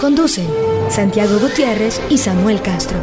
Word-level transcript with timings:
Conducen 0.00 0.48
Santiago 0.88 1.38
Gutiérrez 1.38 2.00
y 2.08 2.16
Samuel 2.16 2.62
Castro. 2.62 2.96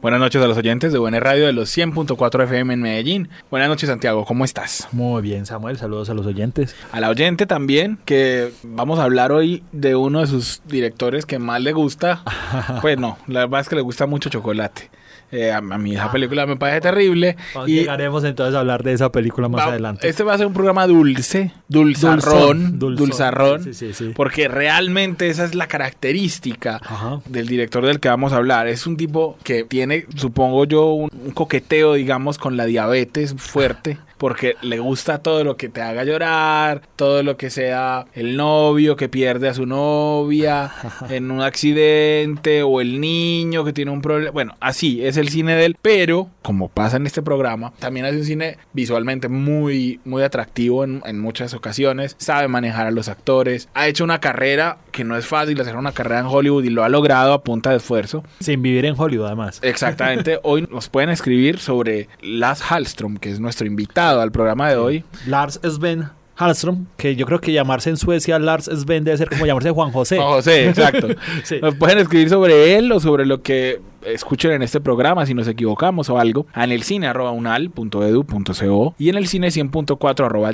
Buenas 0.00 0.18
noches 0.18 0.42
a 0.42 0.46
los 0.46 0.56
oyentes 0.56 0.90
de 0.90 0.98
Buena 0.98 1.20
Radio 1.20 1.44
de 1.44 1.52
los 1.52 1.76
100.4 1.76 2.44
FM 2.44 2.72
en 2.72 2.80
Medellín. 2.80 3.28
Buenas 3.50 3.68
noches, 3.68 3.90
Santiago, 3.90 4.24
¿cómo 4.24 4.46
estás? 4.46 4.88
Muy 4.92 5.20
bien, 5.20 5.44
Samuel, 5.44 5.76
saludos 5.76 6.08
a 6.08 6.14
los 6.14 6.24
oyentes. 6.24 6.74
A 6.90 7.00
la 7.00 7.10
oyente 7.10 7.44
también, 7.44 7.98
que 8.06 8.50
vamos 8.62 8.98
a 8.98 9.04
hablar 9.04 9.30
hoy 9.30 9.62
de 9.72 9.94
uno 9.94 10.20
de 10.20 10.26
sus 10.26 10.62
directores 10.66 11.26
que 11.26 11.38
más 11.38 11.60
le 11.60 11.74
gusta. 11.74 12.22
pues 12.80 12.98
no, 12.98 13.18
la 13.26 13.40
verdad 13.40 13.60
es 13.60 13.68
que 13.68 13.76
le 13.76 13.82
gusta 13.82 14.06
mucho 14.06 14.30
chocolate. 14.30 14.90
Eh, 15.34 15.50
a, 15.52 15.58
a, 15.58 15.60
mí 15.60 15.94
esa 15.94 16.10
película 16.12 16.46
me 16.46 16.56
parece 16.56 16.80
terrible. 16.82 17.36
y 17.66 17.74
llegaremos 17.74 18.22
entonces 18.24 18.54
a 18.54 18.60
hablar 18.60 18.82
de 18.82 18.92
esa 18.92 19.10
película 19.10 19.48
más 19.48 19.62
va, 19.66 19.70
adelante. 19.70 20.08
Este 20.08 20.22
va 20.22 20.34
a 20.34 20.38
ser 20.38 20.46
un 20.46 20.52
programa 20.52 20.86
dulce, 20.86 21.52
dulzarrón, 21.68 22.78
Dulzón, 22.78 22.96
dulzarrón, 22.96 23.64
sí, 23.64 23.74
sí, 23.74 23.92
sí. 23.92 24.12
porque 24.14 24.48
realmente 24.48 25.28
esa 25.28 25.44
es 25.44 25.54
la 25.54 25.66
característica 25.66 26.76
Ajá. 26.76 27.20
del 27.26 27.48
director 27.48 27.84
del 27.84 28.00
que 28.00 28.08
vamos 28.08 28.32
a 28.32 28.36
hablar. 28.36 28.68
Es 28.68 28.86
un 28.86 28.96
tipo 28.96 29.36
que 29.42 29.64
tiene, 29.64 30.06
supongo 30.14 30.64
yo, 30.64 30.86
un, 30.92 31.10
un 31.12 31.32
coqueteo, 31.32 31.94
digamos, 31.94 32.38
con 32.38 32.56
la 32.56 32.66
diabetes 32.66 33.34
fuerte 33.36 33.98
porque 34.18 34.56
le 34.62 34.78
gusta 34.78 35.18
todo 35.18 35.44
lo 35.44 35.56
que 35.56 35.68
te 35.68 35.82
haga 35.82 36.04
llorar, 36.04 36.82
todo 36.96 37.22
lo 37.22 37.36
que 37.36 37.50
sea 37.50 38.06
el 38.14 38.36
novio 38.36 38.96
que 38.96 39.08
pierde 39.08 39.48
a 39.48 39.54
su 39.54 39.66
novia 39.66 40.72
en 41.10 41.30
un 41.30 41.40
accidente 41.40 42.62
o 42.62 42.80
el 42.80 43.00
niño 43.00 43.64
que 43.64 43.72
tiene 43.72 43.90
un 43.90 44.02
problema. 44.02 44.30
Bueno, 44.30 44.56
así 44.60 45.04
es 45.04 45.16
el 45.16 45.28
cine 45.28 45.56
de 45.56 45.66
él, 45.66 45.76
pero 45.80 46.28
como 46.42 46.68
pasa 46.68 46.96
en 46.96 47.06
este 47.06 47.22
programa, 47.22 47.72
también 47.78 48.06
hace 48.06 48.18
un 48.18 48.24
cine 48.24 48.58
visualmente 48.72 49.28
muy, 49.28 50.00
muy 50.04 50.22
atractivo 50.22 50.84
en, 50.84 51.02
en 51.06 51.20
muchas 51.20 51.54
ocasiones, 51.54 52.16
sabe 52.18 52.48
manejar 52.48 52.86
a 52.86 52.90
los 52.90 53.08
actores, 53.08 53.68
ha 53.74 53.88
hecho 53.88 54.04
una 54.04 54.20
carrera 54.20 54.78
que 54.92 55.04
no 55.04 55.16
es 55.16 55.26
fácil 55.26 55.60
hacer 55.60 55.76
una 55.76 55.92
carrera 55.92 56.20
en 56.20 56.26
Hollywood 56.26 56.64
y 56.64 56.70
lo 56.70 56.84
ha 56.84 56.88
logrado 56.88 57.32
a 57.32 57.42
punta 57.42 57.70
de 57.70 57.76
esfuerzo. 57.76 58.24
Sin 58.40 58.62
vivir 58.62 58.84
en 58.84 58.94
Hollywood, 58.96 59.26
además. 59.26 59.58
Exactamente. 59.62 60.38
Hoy 60.42 60.68
nos 60.70 60.88
pueden 60.88 61.10
escribir 61.10 61.58
sobre 61.58 62.08
Lars 62.22 62.62
Hallström, 62.62 63.18
que 63.18 63.30
es 63.30 63.40
nuestro 63.40 63.66
invitado 63.66 64.13
al 64.22 64.32
programa 64.32 64.68
de 64.70 64.76
hoy. 64.76 65.04
Lars 65.26 65.60
Sven 65.62 66.08
Hallström, 66.36 66.86
que 66.96 67.14
yo 67.14 67.26
creo 67.26 67.40
que 67.40 67.52
llamarse 67.52 67.90
en 67.90 67.96
Suecia 67.96 68.38
Lars 68.38 68.64
Sven 68.64 69.04
debe 69.04 69.16
ser 69.16 69.28
como 69.28 69.46
llamarse 69.46 69.70
Juan 69.70 69.92
José. 69.92 70.16
Juan 70.16 70.28
José, 70.28 70.68
exacto. 70.68 71.08
Sí. 71.44 71.58
Nos 71.60 71.76
pueden 71.76 71.98
escribir 71.98 72.28
sobre 72.28 72.76
él 72.76 72.90
o 72.90 72.98
sobre 72.98 73.24
lo 73.24 73.42
que 73.42 73.80
escuchen 74.06 74.52
en 74.52 74.62
este 74.62 74.80
programa 74.80 75.26
si 75.26 75.34
nos 75.34 75.48
equivocamos 75.48 76.08
o 76.10 76.18
algo 76.18 76.46
en 76.54 76.72
el 76.72 76.82
cine 76.82 77.06
arroba 77.06 77.32
unal.edu.co 77.32 78.94
y 78.98 79.08
en 79.08 79.16
el 79.16 79.26
cine 79.26 79.48
100.4 79.48 80.24
arroba 80.24 80.52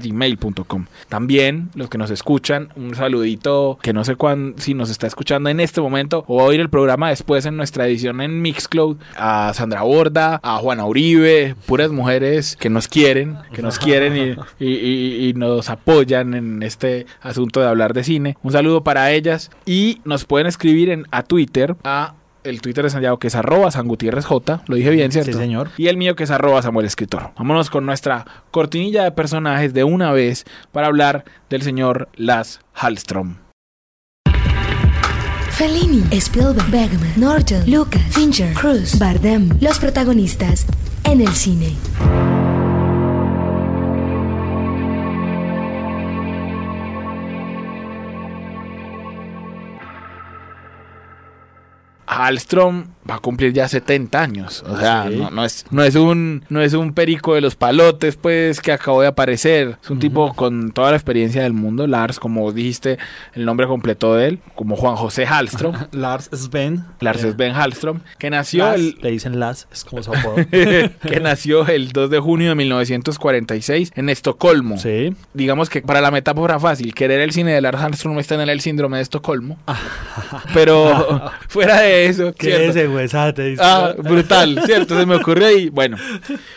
también 1.08 1.70
los 1.74 1.88
que 1.88 1.98
nos 1.98 2.10
escuchan 2.10 2.68
un 2.76 2.94
saludito 2.94 3.78
que 3.82 3.92
no 3.92 4.04
sé 4.04 4.16
cuándo 4.16 4.60
si 4.60 4.74
nos 4.74 4.90
está 4.90 5.06
escuchando 5.06 5.50
en 5.50 5.60
este 5.60 5.80
momento 5.80 6.24
o 6.26 6.36
va 6.36 6.42
a 6.42 6.46
oír 6.46 6.60
el 6.60 6.70
programa 6.70 7.10
después 7.10 7.46
en 7.46 7.56
nuestra 7.56 7.86
edición 7.86 8.20
en 8.20 8.42
Mixcloud 8.42 8.96
a 9.16 9.52
Sandra 9.54 9.82
Borda 9.82 10.40
a 10.42 10.58
Juana 10.58 10.86
Uribe 10.86 11.54
puras 11.66 11.90
mujeres 11.90 12.56
que 12.56 12.70
nos 12.70 12.88
quieren 12.88 13.38
que 13.52 13.62
nos 13.62 13.78
quieren 13.78 14.16
y, 14.16 14.64
y, 14.64 14.74
y, 14.74 15.28
y 15.28 15.32
nos 15.34 15.70
apoyan 15.70 16.34
en 16.34 16.62
este 16.62 17.06
asunto 17.20 17.60
de 17.60 17.66
hablar 17.66 17.94
de 17.94 18.04
cine. 18.04 18.36
Un 18.42 18.52
saludo 18.52 18.84
para 18.84 19.12
ellas 19.12 19.50
y 19.66 20.00
nos 20.04 20.24
pueden 20.24 20.46
escribir 20.46 20.90
en 20.90 21.06
a 21.10 21.22
Twitter 21.22 21.76
a 21.84 22.14
el 22.44 22.60
Twitter 22.60 22.84
de 22.84 22.90
Santiago 22.90 23.18
que 23.18 23.28
es 23.28 23.34
arroba 23.34 23.70
San 23.70 23.88
Gutiérrez 23.88 24.24
J, 24.24 24.62
lo 24.66 24.76
dije 24.76 24.90
bien, 24.90 25.12
¿cierto? 25.12 25.32
Sí, 25.32 25.38
señor. 25.38 25.70
Y 25.76 25.88
el 25.88 25.96
mío 25.96 26.14
que 26.16 26.24
es 26.24 26.30
arroba 26.30 26.62
Samuel 26.62 26.86
Escritor. 26.86 27.30
Vámonos 27.36 27.70
con 27.70 27.86
nuestra 27.86 28.26
cortinilla 28.50 29.04
de 29.04 29.12
personajes 29.12 29.74
de 29.74 29.84
una 29.84 30.12
vez 30.12 30.44
para 30.72 30.86
hablar 30.86 31.24
del 31.48 31.62
señor 31.62 32.08
Las 32.14 32.60
Hallström. 32.74 33.36
Fellini, 35.50 36.02
Spielberg, 36.10 36.70
Bergman, 36.70 37.12
Norton, 37.16 37.70
Lucas, 37.70 38.02
Fincher, 38.12 38.54
Cruz, 38.54 38.98
Bardem, 38.98 39.50
los 39.60 39.78
protagonistas 39.78 40.66
en 41.04 41.20
el 41.20 41.28
cine. 41.28 41.76
Hallström 52.10 52.86
va 53.08 53.14
a 53.16 53.18
cumplir 53.18 53.52
ya 53.52 53.66
70 53.68 54.20
años. 54.20 54.64
O 54.68 54.76
sea, 54.76 55.06
Sí. 55.08 55.16
no, 55.16 55.30
no 55.30 55.44
es, 55.44 55.64
no, 55.70 55.82
es 55.82 55.94
un, 55.94 56.44
no 56.48 56.60
es 56.60 56.74
un 56.74 56.92
perico 56.92 57.34
de 57.34 57.40
los 57.40 57.54
palotes, 57.56 58.16
pues, 58.16 58.60
que 58.60 58.72
acabó 58.72 59.00
de 59.02 59.08
aparecer. 59.08 59.78
Es 59.82 59.90
un 59.90 59.98
tipo 60.00 60.34
con 60.34 60.72
toda 60.72 60.90
la 60.90 60.96
experiencia 60.96 61.42
del 61.42 61.52
mundo. 61.52 61.86
Lars, 61.86 62.18
como 62.20 62.50
dijiste, 62.52 62.98
el 63.34 63.44
nombre 63.44 63.66
completo 63.66 64.14
de 64.14 64.26
él, 64.28 64.38
como 64.54 64.76
Juan 64.76 64.96
José 64.96 65.26
Hallström. 65.26 65.88
Lars 65.92 66.28
Sven. 66.32 66.84
Lars 67.00 67.20
Sven 67.20 67.54
Hallström, 67.54 68.00
que 68.18 68.28
nació 68.30 68.64
Lars, 68.64 68.80
el, 68.80 68.98
Le 69.02 69.10
dicen 69.12 69.38
Las, 69.40 69.66
es 69.72 69.84
como 69.84 70.02
su 70.02 70.12
apodo. 70.14 70.36
que 70.50 71.20
nació 71.22 71.66
el 71.68 71.90
2 71.92 72.10
de 72.10 72.18
junio 72.18 72.48
de 72.50 72.54
1946 72.56 73.92
en 73.94 74.08
Estocolmo. 74.08 74.78
sí. 74.78 75.14
Digamos 75.32 75.70
que 75.70 75.80
para 75.82 76.00
la 76.00 76.10
metáfora 76.10 76.58
fácil, 76.58 76.94
querer 76.94 77.20
el 77.20 77.32
cine 77.32 77.52
de 77.52 77.60
Lars 77.60 77.78
Hallström 77.80 78.18
es 78.18 78.26
tener 78.26 78.48
el 78.50 78.60
síndrome 78.60 78.96
de 78.98 79.02
Estocolmo. 79.04 79.58
Pero 80.54 81.30
fuera 81.48 81.80
de 81.80 81.99
eso, 82.06 82.32
¿Qué 82.34 82.46
¿cierto? 82.48 82.62
es 82.64 82.76
ese 82.76 82.88
huesate? 82.88 83.56
Ah, 83.58 83.94
brutal, 83.98 84.60
¿cierto? 84.66 84.98
Se 84.98 85.06
me 85.06 85.16
ocurrió 85.16 85.46
ahí. 85.46 85.68
Bueno, 85.68 85.96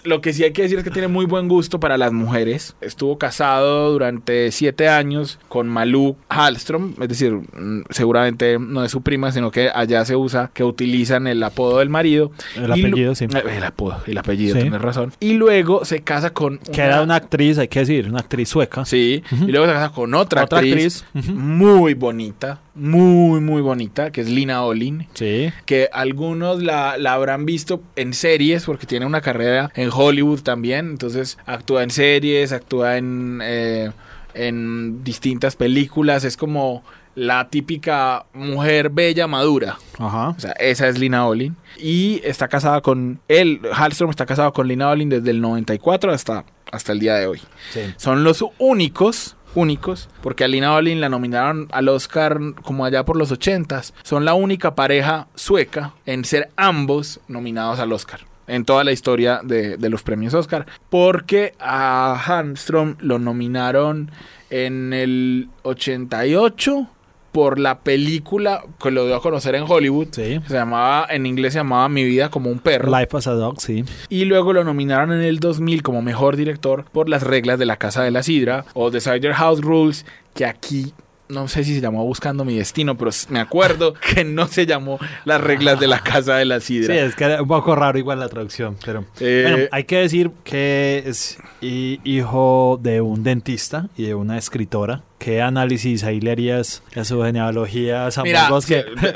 lo 0.04 0.22
que 0.22 0.34
sí 0.34 0.44
hay 0.44 0.52
que 0.54 0.64
decir 0.64 0.78
es 0.78 0.84
que 0.84 0.92
tiene 0.92 1.08
muy 1.08 1.26
buen 1.26 1.48
gusto 1.48 1.80
para 1.80 1.98
las 1.98 2.12
mujeres. 2.12 2.76
Estuvo 2.82 3.18
casado 3.18 3.92
durante 3.92 4.52
siete 4.52 4.90
años 4.90 5.40
con 5.50 5.68
Malou 5.68 6.16
Hallström, 6.30 6.94
es 7.02 7.08
decir, 7.10 7.34
mm, 7.34 7.84
seguramente 7.90 8.58
no 8.60 8.84
es 8.84 8.92
su 8.92 9.02
prima, 9.02 9.32
sino 9.32 9.52
que 9.52 9.70
allá 9.74 10.04
se 10.06 10.16
usa 10.16 10.52
que 10.54 10.64
utilizan 10.64 11.28
el 11.28 11.42
apodo 11.44 11.80
del 11.80 11.90
marido. 11.90 12.32
El 12.56 12.70
Y 12.78 12.86
apellido, 12.86 13.16
sí. 13.16 13.26
Eh, 13.26 13.44
El 13.58 13.64
apodo, 13.64 14.02
el 14.08 14.18
apellido, 14.18 14.56
Sí. 14.56 14.62
tienes 14.62 14.82
razón. 14.82 15.14
Y 15.20 15.34
luego 15.34 15.86
se 15.86 16.02
casa 16.02 16.32
con. 16.32 16.58
Que 16.60 16.82
era 16.82 17.02
una 17.02 17.16
actriz, 17.16 17.58
hay 17.58 17.68
que 17.68 17.80
decir, 17.80 18.08
una 18.10 18.20
actriz 18.20 18.50
sueca. 18.50 18.86
Sí, 18.86 19.24
Ujú. 19.32 19.48
y 19.48 19.52
luego 19.52 19.68
se 19.68 19.74
casa 19.74 19.90
con 19.92 20.14
otra, 20.14 20.44
Otra 20.44 20.60
actriz, 20.60 21.06
muy 21.14 21.94
bonita, 21.94 22.60
muy, 22.76 23.40
muy 23.40 23.62
bonita, 23.62 24.12
que 24.12 24.22
es 24.22 24.30
Lina 24.30 24.64
Olin 24.64 25.08
Sí. 25.14 25.52
que 25.66 25.90
algunos 25.94 26.62
la, 26.64 26.98
la 26.98 27.14
habrán 27.14 27.46
visto 27.46 27.82
en 27.96 28.14
series 28.14 28.66
porque 28.66 28.86
tiene 28.88 29.06
una 29.06 29.22
carrera 29.22 29.72
en 29.76 29.90
Hollywood 29.94 30.42
también, 30.42 30.90
entonces 30.90 31.38
actúa 31.46 31.84
en 31.84 31.92
series, 31.92 32.52
actúa 32.52 32.98
en, 32.98 33.40
eh, 33.44 33.92
en 34.34 35.04
distintas 35.04 35.56
películas, 35.56 36.24
es 36.24 36.36
como 36.38 36.84
la 37.16 37.48
típica 37.50 38.26
mujer 38.34 38.90
bella 38.90 39.28
madura. 39.28 39.78
Ajá. 40.00 40.30
O 40.30 40.40
sea, 40.40 40.54
esa 40.54 40.88
es 40.88 40.98
Lina 40.98 41.28
Olin. 41.28 41.56
Y 41.78 42.20
está 42.24 42.48
casada 42.48 42.82
con 42.82 43.20
él, 43.28 43.62
Hallström 43.72 44.10
está 44.10 44.26
casado 44.26 44.52
con 44.52 44.68
Lina 44.68 44.90
Olin 44.90 45.10
desde 45.10 45.30
el 45.30 45.40
94 45.40 46.12
hasta, 46.12 46.44
hasta 46.72 46.92
el 46.92 47.00
día 47.00 47.14
de 47.18 47.28
hoy. 47.28 47.40
Sí. 47.72 47.82
Son 47.98 48.24
los 48.24 48.44
únicos, 48.58 49.36
únicos, 49.56 50.10
porque 50.22 50.44
a 50.44 50.48
Lina 50.48 50.74
Olin 50.74 51.02
la 51.02 51.10
nominaron 51.10 51.68
al 51.72 51.90
Oscar 51.90 52.40
como 52.64 52.86
allá 52.86 53.06
por 53.06 53.18
los 53.18 53.32
80s. 53.32 53.94
Son 54.04 54.26
la 54.26 54.34
única 54.34 54.76
pareja 54.76 55.28
sueca 55.36 55.94
en 56.06 56.26
ser 56.26 56.50
ambos 56.56 57.20
nominados 57.28 57.80
al 57.80 57.92
Oscar. 57.92 58.22
En 58.46 58.66
toda 58.66 58.84
la 58.84 58.92
historia 58.92 59.40
de, 59.44 59.78
de 59.78 59.90
los 59.90 60.04
premios 60.04 60.34
Oscar. 60.34 60.66
Porque 60.90 61.54
a 61.60 62.22
Hamstrom 62.26 62.96
lo 63.00 63.18
nominaron 63.18 64.12
en 64.50 64.94
el 64.94 65.50
88 65.64 66.88
por 67.34 67.60
la 67.60 67.80
película 67.80 68.64
que 68.82 68.92
lo 68.92 69.06
dio 69.06 69.16
a 69.16 69.22
conocer 69.22 69.56
en 69.56 69.66
Hollywood. 69.68 70.08
Sí. 70.12 70.40
Se 70.48 70.54
llamaba, 70.54 71.06
en 71.10 71.26
inglés 71.26 71.54
se 71.54 71.60
llamaba 71.60 71.90
Mi 71.90 72.06
vida 72.06 72.30
como 72.30 72.50
un 72.50 72.60
perro. 72.60 72.98
Life 72.98 73.18
as 73.18 73.28
a 73.28 73.34
Dog, 73.34 73.60
sí. 73.60 73.84
Y 74.08 74.24
luego 74.26 74.54
lo 74.54 74.64
nominaron 74.64 75.12
en 75.12 75.22
el 75.22 75.40
2000 75.40 75.82
como 75.82 76.02
mejor 76.02 76.38
director 76.38 76.86
por 76.92 77.10
las 77.10 77.24
reglas 77.24 77.60
de 77.60 77.66
la 77.66 77.78
Casa 77.78 78.04
de 78.04 78.12
la 78.12 78.24
Sidra 78.24 78.66
o 78.74 78.92
The 78.92 79.02
Cider 79.02 79.34
House 79.34 79.62
Rules, 79.62 80.06
que 80.34 80.46
aquí 80.46 80.94
no 81.34 81.48
sé 81.48 81.64
si 81.64 81.76
se 81.76 81.82
llamó 81.82 82.06
Buscando 82.06 82.46
mi 82.46 82.56
destino, 82.58 82.96
pero 82.98 83.12
me 83.30 83.40
acuerdo 83.40 83.94
que 84.14 84.24
no 84.24 84.48
se 84.48 84.66
llamó 84.66 85.00
Las 85.26 85.42
reglas 85.42 85.80
de 85.80 85.88
la 85.88 86.00
casa 86.00 86.36
de 86.38 86.46
la 86.46 86.60
Sí, 86.60 86.82
sidra. 86.82 86.96
es 87.02 87.16
que 87.16 87.26
era 87.26 87.42
un 87.42 87.48
poco 87.48 87.76
raro 87.76 87.98
igual 87.98 88.20
la 88.20 88.30
traducción, 88.30 88.78
pero... 88.86 89.04
Eh, 89.20 89.48
Bueno, 89.50 89.68
hay 89.72 89.84
que 89.84 89.98
decir 89.98 90.32
que 90.44 91.04
es 91.06 91.38
hi- 91.62 92.00
hijo 92.04 92.80
de 92.82 93.02
un 93.02 93.24
dentista 93.24 93.90
y 93.98 94.04
de 94.04 94.16
una 94.16 94.38
escritora. 94.38 95.02
¿Qué 95.20 95.42
análisis 95.42 96.04
ahí 96.04 96.20
le 96.20 96.32
harías 96.32 96.84
a 96.98 97.06
su 97.06 97.22
genealogía, 97.24 98.10
Mira, 98.24 98.50
sí, 98.62 98.76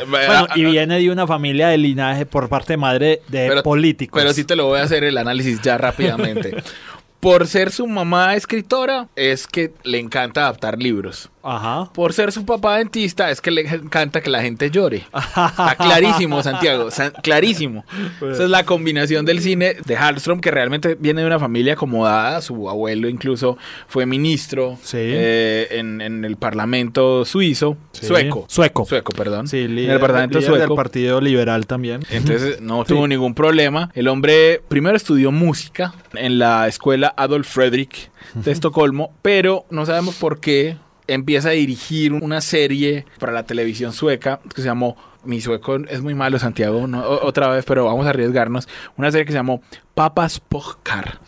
bueno, 0.09 0.47
y 0.55 0.63
viene 0.63 0.99
de 0.99 1.11
una 1.11 1.27
familia 1.27 1.67
de 1.67 1.77
linaje 1.77 2.25
por 2.25 2.47
parte 2.47 2.73
de 2.73 2.77
madre 2.77 3.21
de 3.27 3.47
Pero- 3.49 3.63
políticos. 3.63 4.19
Pero 4.21 4.33
sí 4.33 4.45
te 4.45 4.55
lo 4.55 4.67
voy 4.67 4.79
a 4.79 4.83
hacer 4.83 5.03
el 5.03 5.17
análisis 5.17 5.61
ya 5.61 5.77
rápidamente. 5.77 6.55
Por 7.19 7.47
ser 7.47 7.71
su 7.71 7.87
mamá 7.87 8.35
escritora, 8.35 9.07
es 9.15 9.47
que 9.47 9.71
le 9.83 9.97
encanta 9.99 10.41
adaptar 10.41 10.77
libros. 10.81 11.29
Ajá. 11.49 11.91
Por 11.93 12.13
ser 12.13 12.31
su 12.31 12.45
papá 12.45 12.77
dentista, 12.77 13.31
es 13.31 13.39
que 13.41 13.51
le 13.51 13.61
encanta 13.61 14.21
que 14.21 14.29
la 14.29 14.41
gente 14.41 14.69
llore. 14.69 15.05
Está 15.13 15.75
clarísimo, 15.77 16.43
Santiago. 16.43 16.91
sa- 16.91 17.11
clarísimo. 17.11 17.85
Esa 18.31 18.43
es 18.43 18.49
la 18.49 18.65
combinación 18.65 19.25
del 19.25 19.39
cine 19.41 19.75
de 19.85 19.95
Hallström, 19.97 20.39
que 20.41 20.51
realmente 20.51 20.95
viene 20.99 21.21
de 21.21 21.27
una 21.27 21.39
familia 21.39 21.73
acomodada. 21.73 22.41
Su 22.41 22.69
abuelo 22.69 23.07
incluso 23.07 23.57
fue 23.87 24.05
ministro 24.05 24.77
Sí. 24.83 24.97
eh, 24.99 25.67
en, 25.71 26.01
en 26.01 26.25
el 26.25 26.35
parlamento 26.37 27.25
suizo. 27.25 27.77
Sí. 27.93 28.05
Sueco. 28.07 28.45
Sueco. 28.47 28.85
Sueco, 28.85 29.13
perdón. 29.13 29.47
Sí, 29.47 29.59
en 29.61 29.77
el 29.77 29.99
parlamento 29.99 30.39
líder 30.39 30.51
del 30.51 30.59
sueco. 30.61 30.75
Partido 30.75 31.21
Liberal 31.21 31.65
también. 31.65 32.01
Entonces 32.09 32.59
no 32.61 32.83
tuvo 32.85 33.07
ningún 33.07 33.33
problema. 33.33 33.89
El 33.95 34.07
hombre 34.07 34.61
primero 34.67 34.97
estudió 34.97 35.31
música 35.31 35.93
en 36.13 36.39
la 36.39 36.67
escuela 36.67 37.13
Adolf 37.15 37.47
Fredrik 37.47 38.11
de 38.33 38.51
Estocolmo, 38.51 39.13
pero 39.21 39.65
no 39.69 39.85
sabemos 39.85 40.15
por 40.15 40.39
qué 40.39 40.75
empieza 41.07 41.49
a 41.49 41.53
dirigir 41.53 42.13
una 42.13 42.41
serie 42.41 43.05
para 43.19 43.31
la 43.31 43.43
televisión 43.43 43.93
sueca 43.93 44.39
que 44.53 44.61
se 44.61 44.67
llamó 44.67 44.97
mi 45.23 45.41
sueco 45.41 45.75
es 45.75 46.01
muy 46.01 46.15
malo, 46.15 46.39
Santiago, 46.39 46.87
no, 46.87 47.01
otra 47.05 47.49
vez, 47.49 47.65
pero 47.65 47.85
vamos 47.85 48.05
a 48.05 48.11
arriesgarnos. 48.11 48.67
Una 48.95 49.11
serie 49.11 49.25
que 49.25 49.33
se 49.33 49.37
llamó 49.37 49.61
Papas 49.93 50.39
Pojkar. 50.39 51.19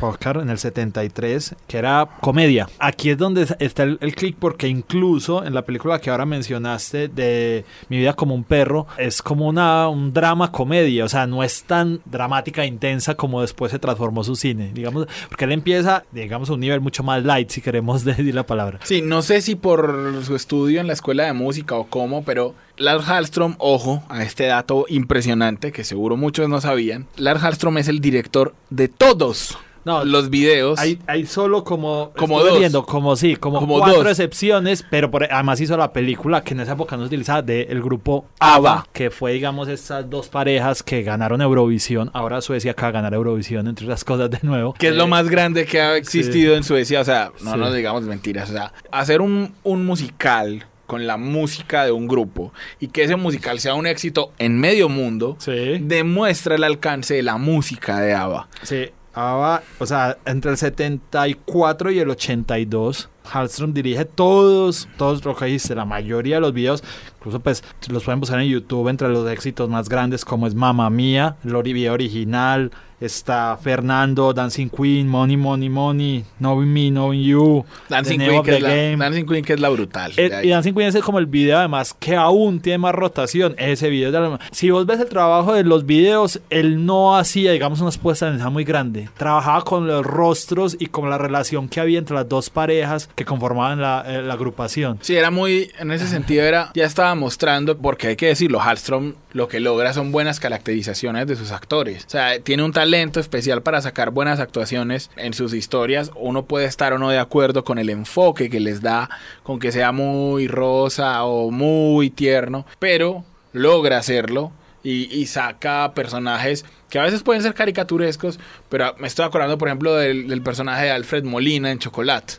Oscar 0.00 0.38
en 0.38 0.50
el 0.50 0.58
73, 0.58 1.56
que 1.66 1.78
era 1.78 2.08
comedia. 2.20 2.68
Aquí 2.78 3.10
es 3.10 3.18
donde 3.18 3.46
está 3.58 3.82
el, 3.82 3.98
el 4.00 4.14
clic 4.14 4.36
porque 4.38 4.68
incluso 4.68 5.44
en 5.44 5.54
la 5.54 5.62
película 5.62 6.00
que 6.00 6.10
ahora 6.10 6.26
mencionaste 6.26 7.08
de 7.08 7.64
Mi 7.88 7.98
vida 7.98 8.14
como 8.14 8.34
un 8.34 8.44
perro, 8.44 8.86
es 8.98 9.22
como 9.22 9.46
una, 9.46 9.88
un 9.88 10.12
drama 10.12 10.52
comedia, 10.52 11.04
o 11.04 11.08
sea, 11.08 11.26
no 11.26 11.42
es 11.42 11.64
tan 11.64 12.00
dramática 12.04 12.64
e 12.64 12.66
intensa 12.66 13.14
como 13.14 13.40
después 13.40 13.72
se 13.72 13.78
transformó 13.78 14.24
su 14.24 14.36
cine, 14.36 14.70
digamos, 14.74 15.06
porque 15.28 15.44
él 15.44 15.52
empieza, 15.52 16.04
digamos, 16.12 16.50
a 16.50 16.54
un 16.54 16.60
nivel 16.60 16.80
mucho 16.80 17.02
más 17.02 17.24
light, 17.24 17.50
si 17.50 17.60
queremos 17.60 18.04
decir 18.04 18.34
la 18.34 18.46
palabra. 18.46 18.80
Sí, 18.84 19.02
no 19.02 19.22
sé 19.22 19.42
si 19.42 19.54
por 19.54 20.22
su 20.24 20.34
estudio 20.34 20.80
en 20.80 20.86
la 20.86 20.92
escuela 20.92 21.24
de 21.24 21.32
música 21.32 21.74
o 21.74 21.86
cómo, 21.86 22.24
pero 22.24 22.54
Lars 22.76 23.06
Hallström, 23.06 23.56
ojo 23.58 24.02
a 24.08 24.22
este 24.22 24.46
dato 24.46 24.86
impresionante 24.88 25.72
que 25.72 25.84
seguro 25.84 26.16
muchos 26.16 26.48
no 26.48 26.60
sabían. 26.60 27.06
Lars 27.16 27.42
Hallström 27.42 27.78
es 27.78 27.88
el 27.88 28.00
director 28.00 28.54
de 28.70 28.88
todos 28.88 29.58
No, 29.84 30.04
los 30.04 30.28
videos. 30.30 30.78
Hay, 30.78 30.98
hay 31.06 31.26
solo 31.26 31.64
como 31.64 32.12
Como 32.16 32.40
dos. 32.42 32.58
viendo, 32.58 32.84
como 32.84 33.16
sí, 33.16 33.36
como, 33.36 33.60
Como 33.60 33.78
cuatro 33.78 33.98
dos. 34.02 34.08
excepciones, 34.10 34.84
pero 34.90 35.10
por- 35.10 35.24
además 35.32 35.60
hizo 35.60 35.76
la 35.76 35.92
película 35.92 36.42
que 36.44 36.54
en 36.54 36.60
esa 36.60 36.72
época 36.72 36.96
no 36.96 37.02
se 37.04 37.06
utilizaba 37.08 37.42
del 37.42 37.80
grupo 37.82 38.26
ABBA. 38.38 38.56
ABBA, 38.72 38.86
que 38.92 39.10
fue 39.10 39.32
digamos 39.32 39.68
estas 39.68 40.08
dos 40.10 40.28
parejas 40.28 40.82
que 40.82 41.02
ganaron 41.02 41.40
Eurovisión. 41.40 42.10
Ahora 42.12 42.40
Suecia 42.40 42.72
acaba 42.72 42.88
de 42.88 42.92
ganar 42.94 43.14
Eurovisión 43.14 43.66
entre 43.68 43.86
otras 43.86 44.04
cosas 44.04 44.30
de 44.30 44.38
nuevo. 44.42 44.74
que 44.74 44.88
es 44.88 44.94
lo 44.94 45.06
más 45.06 45.28
grande 45.28 45.64
que 45.64 45.80
ha 45.80 45.96
existido 45.96 46.54
en 46.56 46.62
Suecia. 46.64 47.00
O 47.00 47.04
sea, 47.04 47.32
no 47.42 47.52
Sí. 47.54 47.58
nos 47.58 47.74
digamos 47.74 48.02
mentiras. 48.04 48.50
O 48.50 48.52
sea, 48.52 48.72
hacer 48.92 49.20
un, 49.20 49.54
un 49.62 49.86
musical 49.86 50.66
con 50.86 51.06
la 51.06 51.16
música 51.16 51.84
de 51.84 51.92
un 51.92 52.08
grupo 52.08 52.52
y 52.80 52.88
que 52.88 53.04
ese 53.04 53.14
musical 53.14 53.60
sea 53.60 53.74
un 53.74 53.86
éxito 53.86 54.32
en 54.38 54.58
medio 54.58 54.88
mundo, 54.88 55.36
Sí. 55.38 55.78
demuestra 55.80 56.56
el 56.56 56.64
alcance 56.64 57.14
de 57.14 57.22
la 57.22 57.36
música 57.36 58.00
de 58.00 58.12
ABBA. 58.14 58.48
Sí, 58.62 58.86
o 59.14 59.86
sea, 59.86 60.18
entre 60.24 60.52
el 60.52 60.56
74 60.56 61.90
y 61.90 61.98
el 61.98 62.10
82, 62.10 63.08
Hallström 63.24 63.72
dirige 63.72 64.04
todos, 64.04 64.88
todos 64.96 65.24
lo 65.24 65.34
que 65.34 65.74
la 65.74 65.84
mayoría 65.84 66.36
de 66.36 66.40
los 66.40 66.52
videos, 66.52 66.84
incluso 67.20 67.40
pues 67.40 67.62
los 67.90 68.02
pueden 68.02 68.18
buscar 68.20 68.40
en 68.40 68.48
YouTube 68.48 68.88
entre 68.88 69.08
los 69.08 69.28
éxitos 69.30 69.68
más 69.68 69.88
grandes 69.88 70.24
como 70.24 70.46
es 70.46 70.54
Mamma 70.54 70.88
Mía, 70.90 71.36
video 71.62 71.92
original, 71.92 72.70
está 73.00 73.56
Fernando, 73.56 74.32
Dancing 74.32 74.68
Queen, 74.68 75.08
Money, 75.08 75.36
Money, 75.36 75.68
Money, 75.68 76.24
Knowing 76.38 76.72
Me, 76.72 76.90
Knowing 76.90 77.22
You, 77.22 77.64
Dancing 77.88 78.18
Queen, 78.18 78.42
que 78.42 78.60
la. 78.60 78.96
Dancing 78.96 79.24
Queen, 79.26 79.44
que 79.44 79.54
es 79.54 79.60
la 79.60 79.68
brutal. 79.70 80.12
Eh, 80.16 80.42
y 80.44 80.48
Dancing 80.50 80.74
Queen 80.74 80.88
es 80.88 80.96
como 81.02 81.18
el 81.18 81.26
video 81.26 81.58
además 81.58 81.94
que 81.98 82.16
aún 82.16 82.60
tiene 82.60 82.78
más 82.78 82.94
rotación. 82.94 83.54
Ese 83.58 83.88
video 83.88 84.12
de 84.12 84.20
la- 84.20 84.40
Si 84.52 84.70
vos 84.70 84.86
ves 84.86 85.00
el 85.00 85.08
trabajo 85.08 85.54
de 85.54 85.64
los 85.64 85.86
videos, 85.86 86.40
él 86.50 86.84
no 86.84 87.16
hacía, 87.16 87.52
digamos, 87.52 87.80
una 87.80 87.90
puesta 87.90 88.28
en 88.28 88.40
muy 88.52 88.64
grande. 88.64 89.08
Trabajaba 89.16 89.62
con 89.62 89.86
los 89.86 90.04
rostros 90.04 90.76
y 90.78 90.86
con 90.86 91.08
la 91.10 91.18
relación 91.18 91.68
que 91.68 91.80
había 91.80 91.98
entre 91.98 92.16
las 92.16 92.28
dos 92.28 92.50
parejas 92.50 93.08
que 93.14 93.24
conformaban 93.24 93.80
la, 93.80 94.04
eh, 94.06 94.22
la 94.22 94.34
agrupación. 94.34 94.98
Sí, 95.00 95.16
era 95.16 95.30
muy, 95.30 95.70
en 95.78 95.90
ese 95.90 96.06
sentido 96.06 96.44
era, 96.44 96.70
ya 96.74 96.84
estaba 96.84 97.09
mostrando, 97.14 97.76
porque 97.78 98.08
hay 98.08 98.16
que 98.16 98.26
decirlo, 98.26 98.60
Hallström 98.60 99.14
lo 99.32 99.48
que 99.48 99.60
logra 99.60 99.92
son 99.92 100.12
buenas 100.12 100.40
caracterizaciones 100.40 101.26
de 101.26 101.36
sus 101.36 101.52
actores. 101.52 102.04
O 102.06 102.10
sea, 102.10 102.40
tiene 102.40 102.62
un 102.62 102.72
talento 102.72 103.20
especial 103.20 103.62
para 103.62 103.80
sacar 103.80 104.10
buenas 104.10 104.40
actuaciones 104.40 105.10
en 105.16 105.34
sus 105.34 105.54
historias. 105.54 106.10
Uno 106.16 106.44
puede 106.44 106.66
estar 106.66 106.92
o 106.92 106.98
no 106.98 107.10
de 107.10 107.18
acuerdo 107.18 107.64
con 107.64 107.78
el 107.78 107.90
enfoque 107.90 108.50
que 108.50 108.60
les 108.60 108.82
da, 108.82 109.10
con 109.42 109.58
que 109.58 109.72
sea 109.72 109.92
muy 109.92 110.48
rosa 110.48 111.24
o 111.24 111.50
muy 111.50 112.10
tierno, 112.10 112.66
pero 112.78 113.24
logra 113.52 113.98
hacerlo. 113.98 114.52
Y, 114.82 115.14
y 115.14 115.26
saca 115.26 115.92
personajes 115.94 116.64
que 116.88 116.98
a 116.98 117.02
veces 117.02 117.22
pueden 117.22 117.42
ser 117.42 117.52
caricaturescos, 117.52 118.40
pero 118.70 118.94
me 118.98 119.06
estoy 119.08 119.26
acordando, 119.26 119.58
por 119.58 119.68
ejemplo, 119.68 119.94
del, 119.94 120.26
del 120.26 120.40
personaje 120.42 120.86
de 120.86 120.90
Alfred 120.90 121.22
Molina 121.22 121.70
en 121.70 121.78
Chocolate 121.78 122.34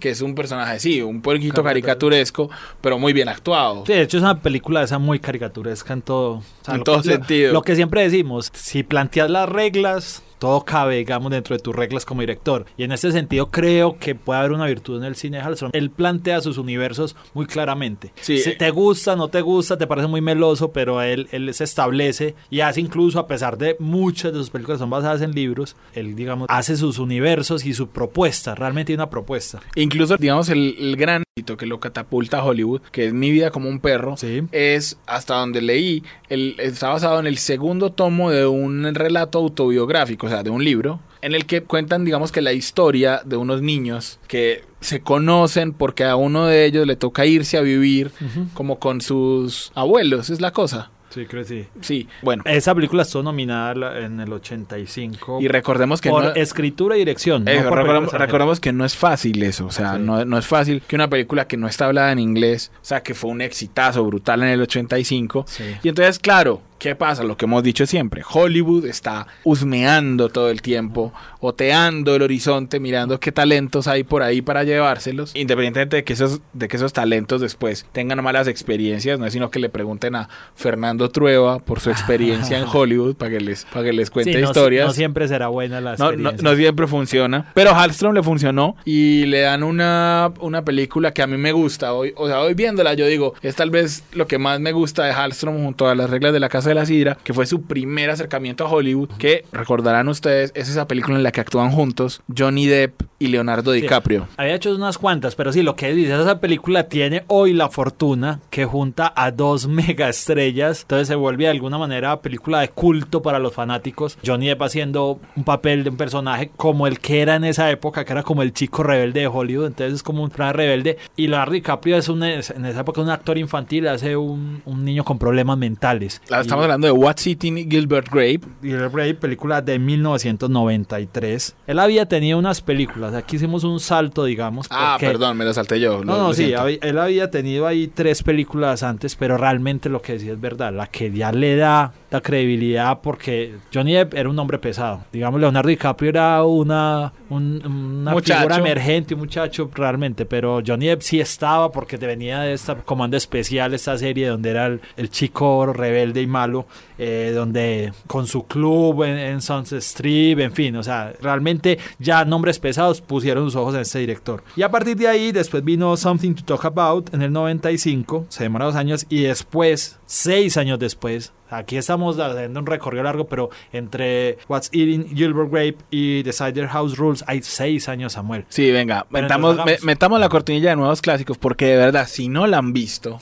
que 0.00 0.10
es 0.10 0.20
un 0.20 0.34
personaje, 0.34 0.80
sí, 0.80 1.00
un 1.00 1.22
poquito 1.22 1.62
caricaturesco, 1.62 2.50
pero 2.80 2.98
muy 2.98 3.12
bien 3.12 3.28
actuado. 3.28 3.84
Sí, 3.86 3.92
de 3.92 4.02
hecho 4.02 4.16
es 4.16 4.24
una 4.24 4.40
película 4.42 4.82
esa 4.82 4.98
muy 4.98 5.20
caricaturesca 5.20 5.92
en 5.92 6.02
todo. 6.02 6.32
o 6.38 6.42
sea, 6.64 6.74
En 6.74 6.82
todo 6.82 7.00
que- 7.00 7.08
lo- 7.10 7.14
sentido. 7.14 7.52
Lo 7.52 7.62
que 7.62 7.76
siempre 7.76 8.02
decimos, 8.02 8.50
si 8.54 8.82
planteas 8.82 9.30
las 9.30 9.48
reglas, 9.48 10.23
todo 10.44 10.62
cabe, 10.62 10.96
digamos, 10.96 11.30
dentro 11.32 11.56
de 11.56 11.62
tus 11.62 11.74
reglas 11.74 12.04
como 12.04 12.20
director. 12.20 12.66
Y 12.76 12.82
en 12.84 12.92
este 12.92 13.10
sentido 13.12 13.50
creo 13.50 13.96
que 13.98 14.14
puede 14.14 14.40
haber 14.40 14.52
una 14.52 14.66
virtud 14.66 14.98
en 14.98 15.04
el 15.04 15.16
cine 15.16 15.38
de 15.38 15.42
Hallström. 15.42 15.70
Él 15.72 15.88
plantea 15.88 16.42
sus 16.42 16.58
universos 16.58 17.16
muy 17.32 17.46
claramente. 17.46 18.12
Sí. 18.20 18.36
Si 18.40 18.54
te 18.54 18.68
gusta, 18.70 19.16
no 19.16 19.28
te 19.28 19.40
gusta, 19.40 19.78
te 19.78 19.86
parece 19.86 20.06
muy 20.06 20.20
meloso, 20.20 20.70
pero 20.70 21.00
él, 21.00 21.28
él 21.32 21.54
se 21.54 21.64
establece 21.64 22.34
y 22.50 22.60
hace 22.60 22.82
incluso, 22.82 23.18
a 23.18 23.26
pesar 23.26 23.56
de 23.56 23.76
muchas 23.78 24.34
de 24.34 24.38
sus 24.38 24.50
películas 24.50 24.80
son 24.80 24.90
basadas 24.90 25.22
en 25.22 25.32
libros, 25.32 25.76
él, 25.94 26.14
digamos, 26.14 26.46
hace 26.50 26.76
sus 26.76 26.98
universos 26.98 27.64
y 27.64 27.72
su 27.72 27.88
propuesta. 27.88 28.54
Realmente 28.54 28.92
hay 28.92 28.96
una 28.96 29.08
propuesta. 29.08 29.62
Incluso, 29.76 30.18
digamos, 30.18 30.50
el, 30.50 30.76
el 30.78 30.96
gran 30.96 31.24
que 31.58 31.66
lo 31.66 31.80
catapulta 31.80 32.38
a 32.38 32.44
Hollywood, 32.44 32.80
que 32.92 33.06
es 33.06 33.12
Mi 33.12 33.32
vida 33.32 33.50
como 33.50 33.68
un 33.68 33.80
perro, 33.80 34.16
Sí. 34.16 34.42
es, 34.52 34.98
hasta 35.04 35.34
donde 35.34 35.60
leí, 35.60 36.04
el, 36.28 36.54
está 36.58 36.90
basado 36.90 37.18
en 37.18 37.26
el 37.26 37.38
segundo 37.38 37.90
tomo 37.90 38.30
de 38.30 38.46
un 38.46 38.94
relato 38.94 39.38
autobiográfico, 39.38 40.26
o 40.26 40.30
sea, 40.30 40.33
de 40.42 40.50
un 40.50 40.64
libro, 40.64 41.00
en 41.22 41.34
el 41.34 41.46
que 41.46 41.62
cuentan, 41.62 42.04
digamos, 42.04 42.32
que 42.32 42.42
la 42.42 42.52
historia 42.52 43.22
de 43.24 43.36
unos 43.36 43.62
niños 43.62 44.18
que 44.28 44.62
se 44.80 45.00
conocen 45.00 45.72
porque 45.72 46.04
a 46.04 46.16
uno 46.16 46.46
de 46.46 46.66
ellos 46.66 46.86
le 46.86 46.96
toca 46.96 47.24
irse 47.24 47.56
a 47.56 47.62
vivir 47.62 48.10
como 48.52 48.78
con 48.78 49.00
sus 49.00 49.72
abuelos, 49.74 50.30
es 50.30 50.40
la 50.40 50.52
cosa. 50.52 50.90
Sí, 51.10 51.26
creo 51.26 51.44
que 51.44 51.48
sí. 51.48 51.64
Sí, 51.80 52.08
bueno. 52.22 52.42
Esa 52.44 52.74
película 52.74 53.02
estuvo 53.02 53.22
nominada 53.22 54.00
en 54.04 54.18
el 54.18 54.32
85 54.32 55.38
Y 55.40 55.46
recordemos 55.46 56.00
que 56.00 56.10
por 56.10 56.24
no, 56.24 56.34
escritura 56.34 56.96
y 56.96 56.98
dirección. 56.98 57.46
Eh, 57.46 57.60
no 57.62 57.68
por 57.68 57.78
recordamos 58.18 58.58
que 58.58 58.72
no 58.72 58.84
es 58.84 58.96
fácil 58.96 59.40
eso, 59.44 59.66
o 59.66 59.70
sea, 59.70 59.94
Sí. 59.94 60.00
no, 60.02 60.24
no 60.24 60.38
es 60.38 60.46
fácil 60.46 60.82
que 60.82 60.96
una 60.96 61.08
película 61.08 61.46
que 61.46 61.56
no 61.56 61.68
está 61.68 61.86
hablada 61.86 62.10
en 62.10 62.18
inglés, 62.18 62.72
o 62.74 62.84
sea, 62.84 63.04
que 63.04 63.14
fue 63.14 63.30
un 63.30 63.42
exitazo 63.42 64.04
brutal 64.04 64.42
en 64.42 64.48
el 64.48 64.60
85. 64.62 65.44
Sí. 65.46 65.62
Y 65.84 65.88
entonces, 65.88 66.18
claro, 66.18 66.60
¿qué 66.84 66.94
pasa? 66.94 67.22
Lo 67.24 67.38
que 67.38 67.46
hemos 67.46 67.62
dicho 67.62 67.86
siempre, 67.86 68.20
Hollywood 68.30 68.84
está 68.84 69.26
husmeando 69.42 70.28
todo 70.28 70.50
el 70.50 70.60
tiempo, 70.60 71.14
oteando 71.40 72.14
el 72.14 72.20
horizonte, 72.20 72.78
mirando 72.78 73.18
qué 73.18 73.32
talentos 73.32 73.88
hay 73.88 74.04
por 74.04 74.22
ahí 74.22 74.42
para 74.42 74.64
llevárselos, 74.64 75.34
independientemente 75.34 75.96
de 75.96 76.04
que 76.04 76.12
esos, 76.12 76.42
de 76.52 76.68
que 76.68 76.76
esos 76.76 76.92
talentos 76.92 77.40
después 77.40 77.86
tengan 77.92 78.22
malas 78.22 78.48
experiencias, 78.48 79.18
no 79.18 79.24
es 79.24 79.32
sino 79.32 79.50
que 79.50 79.60
le 79.60 79.70
pregunten 79.70 80.14
a 80.14 80.28
Fernando 80.54 81.08
Trueba 81.08 81.58
por 81.58 81.80
su 81.80 81.88
experiencia 81.90 82.58
en 82.58 82.66
Hollywood 82.72 83.14
para 83.16 83.30
que 83.30 83.40
les, 83.40 83.64
para 83.64 83.86
que 83.86 83.94
les 83.94 84.10
cuente 84.10 84.34
Sí, 84.34 84.42
no, 84.42 84.48
historias. 84.48 84.86
no 84.86 84.92
siempre 84.92 85.26
será 85.26 85.48
buena 85.48 85.80
la 85.80 85.92
No, 85.96 86.04
no, 86.04 86.10
experiencia. 86.10 86.50
no 86.50 86.56
siempre 86.56 86.86
funciona. 86.86 87.50
Pero 87.54 87.72
Hallström 87.72 88.12
le 88.12 88.22
funcionó 88.22 88.76
y 88.84 89.24
le 89.24 89.40
dan 89.40 89.62
una, 89.62 90.30
una 90.40 90.66
película 90.66 91.12
que 91.14 91.22
a 91.22 91.26
mí 91.26 91.38
me 91.38 91.52
gusta. 91.52 91.94
Hoy, 91.94 92.12
o 92.16 92.26
sea, 92.28 92.40
hoy 92.40 92.52
viéndola 92.52 92.92
yo 92.92 93.06
digo, 93.06 93.32
es 93.40 93.56
tal 93.56 93.70
vez 93.70 94.04
lo 94.12 94.26
que 94.26 94.36
más 94.38 94.60
me 94.60 94.72
gusta 94.72 95.04
de 95.04 95.14
Hallström 95.14 95.64
junto 95.64 95.88
a 95.88 95.94
las 95.94 96.10
reglas 96.10 96.34
de 96.34 96.40
la 96.40 96.50
casa 96.50 96.73
de 96.74 96.80
la 96.80 96.86
Sidra, 96.86 97.18
que 97.22 97.32
fue 97.32 97.46
su 97.46 97.62
primer 97.62 98.10
acercamiento 98.10 98.66
a 98.66 98.70
Hollywood, 98.70 99.10
que 99.18 99.44
recordarán 99.52 100.08
ustedes, 100.08 100.52
es 100.54 100.68
esa 100.68 100.86
película 100.86 101.16
en 101.16 101.22
la 101.22 101.32
que 101.32 101.40
actúan 101.40 101.70
juntos 101.70 102.22
Johnny 102.36 102.66
Depp 102.66 103.02
y 103.18 103.28
Leonardo 103.28 103.72
DiCaprio. 103.72 104.28
Había 104.36 104.54
hecho 104.54 104.74
unas 104.74 104.98
cuantas, 104.98 105.34
pero 105.34 105.52
sí, 105.52 105.62
lo 105.62 105.76
que 105.76 105.92
dice 105.94 106.14
esa 106.14 106.40
película 106.40 106.88
tiene 106.88 107.24
hoy 107.28 107.52
la 107.52 107.68
fortuna 107.68 108.40
que 108.50 108.64
junta 108.64 109.12
a 109.16 109.30
dos 109.30 109.66
mega 109.68 110.08
estrellas, 110.08 110.82
entonces 110.82 111.08
se 111.08 111.14
vuelve 111.14 111.44
de 111.44 111.50
alguna 111.50 111.78
manera 111.78 112.20
película 112.20 112.60
de 112.60 112.68
culto 112.68 113.22
para 113.22 113.38
los 113.38 113.54
fanáticos. 113.54 114.18
Johnny 114.24 114.48
Depp 114.48 114.62
haciendo 114.62 115.20
un 115.36 115.44
papel 115.44 115.84
de 115.84 115.90
un 115.90 115.96
personaje 115.96 116.50
como 116.56 116.86
el 116.86 116.98
que 116.98 117.20
era 117.20 117.36
en 117.36 117.44
esa 117.44 117.70
época, 117.70 118.04
que 118.04 118.12
era 118.12 118.22
como 118.22 118.42
el 118.42 118.52
chico 118.52 118.82
rebelde 118.82 119.20
de 119.20 119.26
Hollywood, 119.26 119.66
entonces 119.66 119.94
es 119.94 120.02
como 120.02 120.22
un 120.22 120.30
plan 120.30 120.54
rebelde. 120.54 120.98
Y 121.16 121.28
Leonardo 121.28 121.52
DiCaprio 121.52 121.96
es 121.96 122.08
un, 122.08 122.22
en 122.22 122.38
esa 122.40 122.80
época 122.80 123.00
un 123.00 123.10
actor 123.10 123.38
infantil, 123.38 123.88
hace 123.88 124.16
un, 124.16 124.62
un 124.64 124.84
niño 124.84 125.04
con 125.04 125.18
problemas 125.18 125.58
mentales. 125.58 126.20
Estamos 126.54 126.66
hablando 126.66 126.86
de 126.86 126.92
What's 126.92 127.26
Eating 127.26 127.68
Gilbert 127.68 128.08
Grape. 128.12 128.42
Gilbert 128.62 128.94
Grape, 128.94 129.14
película 129.14 129.60
de 129.60 129.76
1993. 129.76 131.56
Él 131.66 131.78
había 131.80 132.06
tenido 132.06 132.38
unas 132.38 132.60
películas, 132.60 133.12
aquí 133.12 133.34
hicimos 133.34 133.64
un 133.64 133.80
salto, 133.80 134.24
digamos. 134.24 134.68
Ah, 134.70 134.96
perdón, 135.00 135.36
me 135.36 135.44
lo 135.44 135.52
salté 135.52 135.80
yo. 135.80 136.04
No, 136.04 136.16
no, 136.16 136.32
sí, 136.32 136.54
había, 136.54 136.78
él 136.80 136.96
había 136.98 137.28
tenido 137.28 137.66
ahí 137.66 137.88
tres 137.88 138.22
películas 138.22 138.84
antes, 138.84 139.16
pero 139.16 139.36
realmente 139.36 139.88
lo 139.88 140.00
que 140.00 140.12
decía 140.12 140.32
es 140.32 140.40
verdad, 140.40 140.72
la 140.72 140.86
que 140.86 141.10
ya 141.10 141.32
le 141.32 141.56
da 141.56 141.92
la 142.14 142.20
credibilidad 142.20 143.00
porque 143.02 143.56
Johnny 143.74 143.94
Depp 143.94 144.14
era 144.14 144.28
un 144.28 144.38
hombre 144.38 144.60
pesado. 144.60 145.02
Digamos, 145.12 145.40
Leonardo 145.40 145.68
DiCaprio 145.68 146.10
era 146.10 146.44
una, 146.44 147.12
un, 147.30 147.60
una 147.66 148.14
figura 148.22 148.58
emergente, 148.58 149.14
un 149.14 149.20
muchacho 149.20 149.68
realmente, 149.74 150.24
pero 150.24 150.62
Johnny 150.64 150.86
Depp 150.86 151.02
sí 151.02 151.18
estaba 151.18 151.72
porque 151.72 151.96
venía 151.96 152.42
de 152.42 152.52
esta 152.52 152.76
comando 152.76 153.16
especial, 153.16 153.74
esta 153.74 153.98
serie 153.98 154.28
donde 154.28 154.50
era 154.50 154.66
el, 154.66 154.80
el 154.96 155.10
chico 155.10 155.72
rebelde 155.72 156.22
y 156.22 156.28
malo, 156.44 156.66
eh, 156.98 157.32
donde 157.34 157.92
con 158.06 158.26
su 158.26 158.46
club 158.46 159.02
en, 159.04 159.18
en, 159.18 159.40
Sunset 159.40 159.80
Strip, 159.80 160.38
en 160.40 160.52
fin, 160.52 160.76
o 160.76 160.82
sea, 160.82 161.12
realmente 161.20 161.78
ya 161.98 162.24
nombres 162.24 162.58
pesados 162.58 163.00
pusieron 163.00 163.44
sus 163.44 163.56
ojos 163.56 163.74
en 163.74 163.80
este 163.80 163.98
director. 164.00 164.42
Y 164.56 164.62
a 164.62 164.70
partir 164.70 164.96
de 164.96 165.08
ahí, 165.08 165.32
después 165.32 165.64
vino 165.64 165.96
Something 165.96 166.34
to 166.34 166.44
Talk 166.44 166.64
About 166.66 167.14
en 167.14 167.22
el 167.22 167.32
95, 167.32 168.26
se 168.28 168.44
demoró 168.44 168.66
dos 168.66 168.76
años, 168.76 169.06
y 169.08 169.22
después, 169.22 169.98
seis 170.06 170.56
años 170.56 170.78
después, 170.78 171.32
Aquí 171.54 171.76
estamos 171.76 172.18
haciendo 172.18 172.60
un 172.60 172.66
recorrido 172.66 173.04
largo, 173.04 173.26
pero 173.26 173.50
entre 173.72 174.38
What's 174.48 174.70
Eating 174.72 175.14
Gilbert 175.14 175.50
Grape 175.50 175.76
y 175.90 176.22
Decider 176.22 176.66
House 176.68 176.96
Rules 176.96 177.22
hay 177.26 177.42
seis 177.42 177.88
años, 177.88 178.14
Samuel. 178.14 178.44
Sí, 178.48 178.72
venga, 178.72 179.06
metamos, 179.10 179.64
me, 179.64 179.76
metamos 179.82 180.18
la 180.18 180.28
cortinilla 180.28 180.70
de 180.70 180.76
nuevos 180.76 181.00
clásicos, 181.00 181.38
porque 181.38 181.66
de 181.66 181.76
verdad, 181.76 182.08
si 182.08 182.28
no 182.28 182.46
la 182.46 182.58
han 182.58 182.72
visto, 182.72 183.18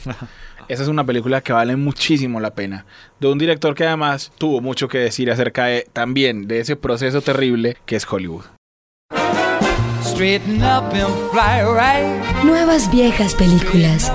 esa 0.69 0.83
es 0.83 0.89
una 0.89 1.05
película 1.05 1.41
que 1.41 1.53
vale 1.53 1.77
muchísimo 1.77 2.41
la 2.41 2.55
pena. 2.55 2.87
De 3.21 3.29
un 3.29 3.39
director 3.39 3.75
que 3.75 3.87
además 3.87 4.33
tuvo 4.39 4.61
mucho 4.61 4.89
que 4.89 4.99
decir 4.99 5.31
acerca 5.31 5.67
de, 5.67 5.87
también 5.93 6.47
de 6.47 6.61
ese 6.61 6.77
proceso 6.77 7.21
terrible 7.21 7.77
que 7.87 7.97
es 7.97 8.11
Hollywood. 8.11 8.45
Nuevas 12.45 12.91
viejas 12.91 13.35
películas. 13.35 14.13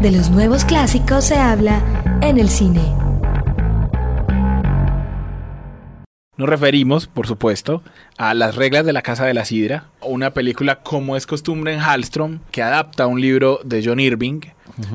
De 0.00 0.10
los 0.10 0.30
nuevos 0.30 0.64
clásicos 0.64 1.24
se 1.24 1.36
habla 1.36 1.82
en 2.22 2.38
el 2.38 2.48
cine. 2.48 2.99
Nos 6.40 6.48
referimos, 6.48 7.06
por 7.06 7.26
supuesto, 7.26 7.82
a 8.16 8.32
Las 8.32 8.56
reglas 8.56 8.86
de 8.86 8.94
la 8.94 9.02
Casa 9.02 9.26
de 9.26 9.34
la 9.34 9.44
Sidra, 9.44 9.88
una 10.00 10.32
película 10.32 10.76
como 10.76 11.14
es 11.18 11.26
costumbre 11.26 11.74
en 11.74 11.80
Hallstrom, 11.80 12.38
que 12.50 12.62
adapta 12.62 13.06
un 13.06 13.20
libro 13.20 13.60
de 13.62 13.82
John 13.84 14.00
Irving. 14.00 14.40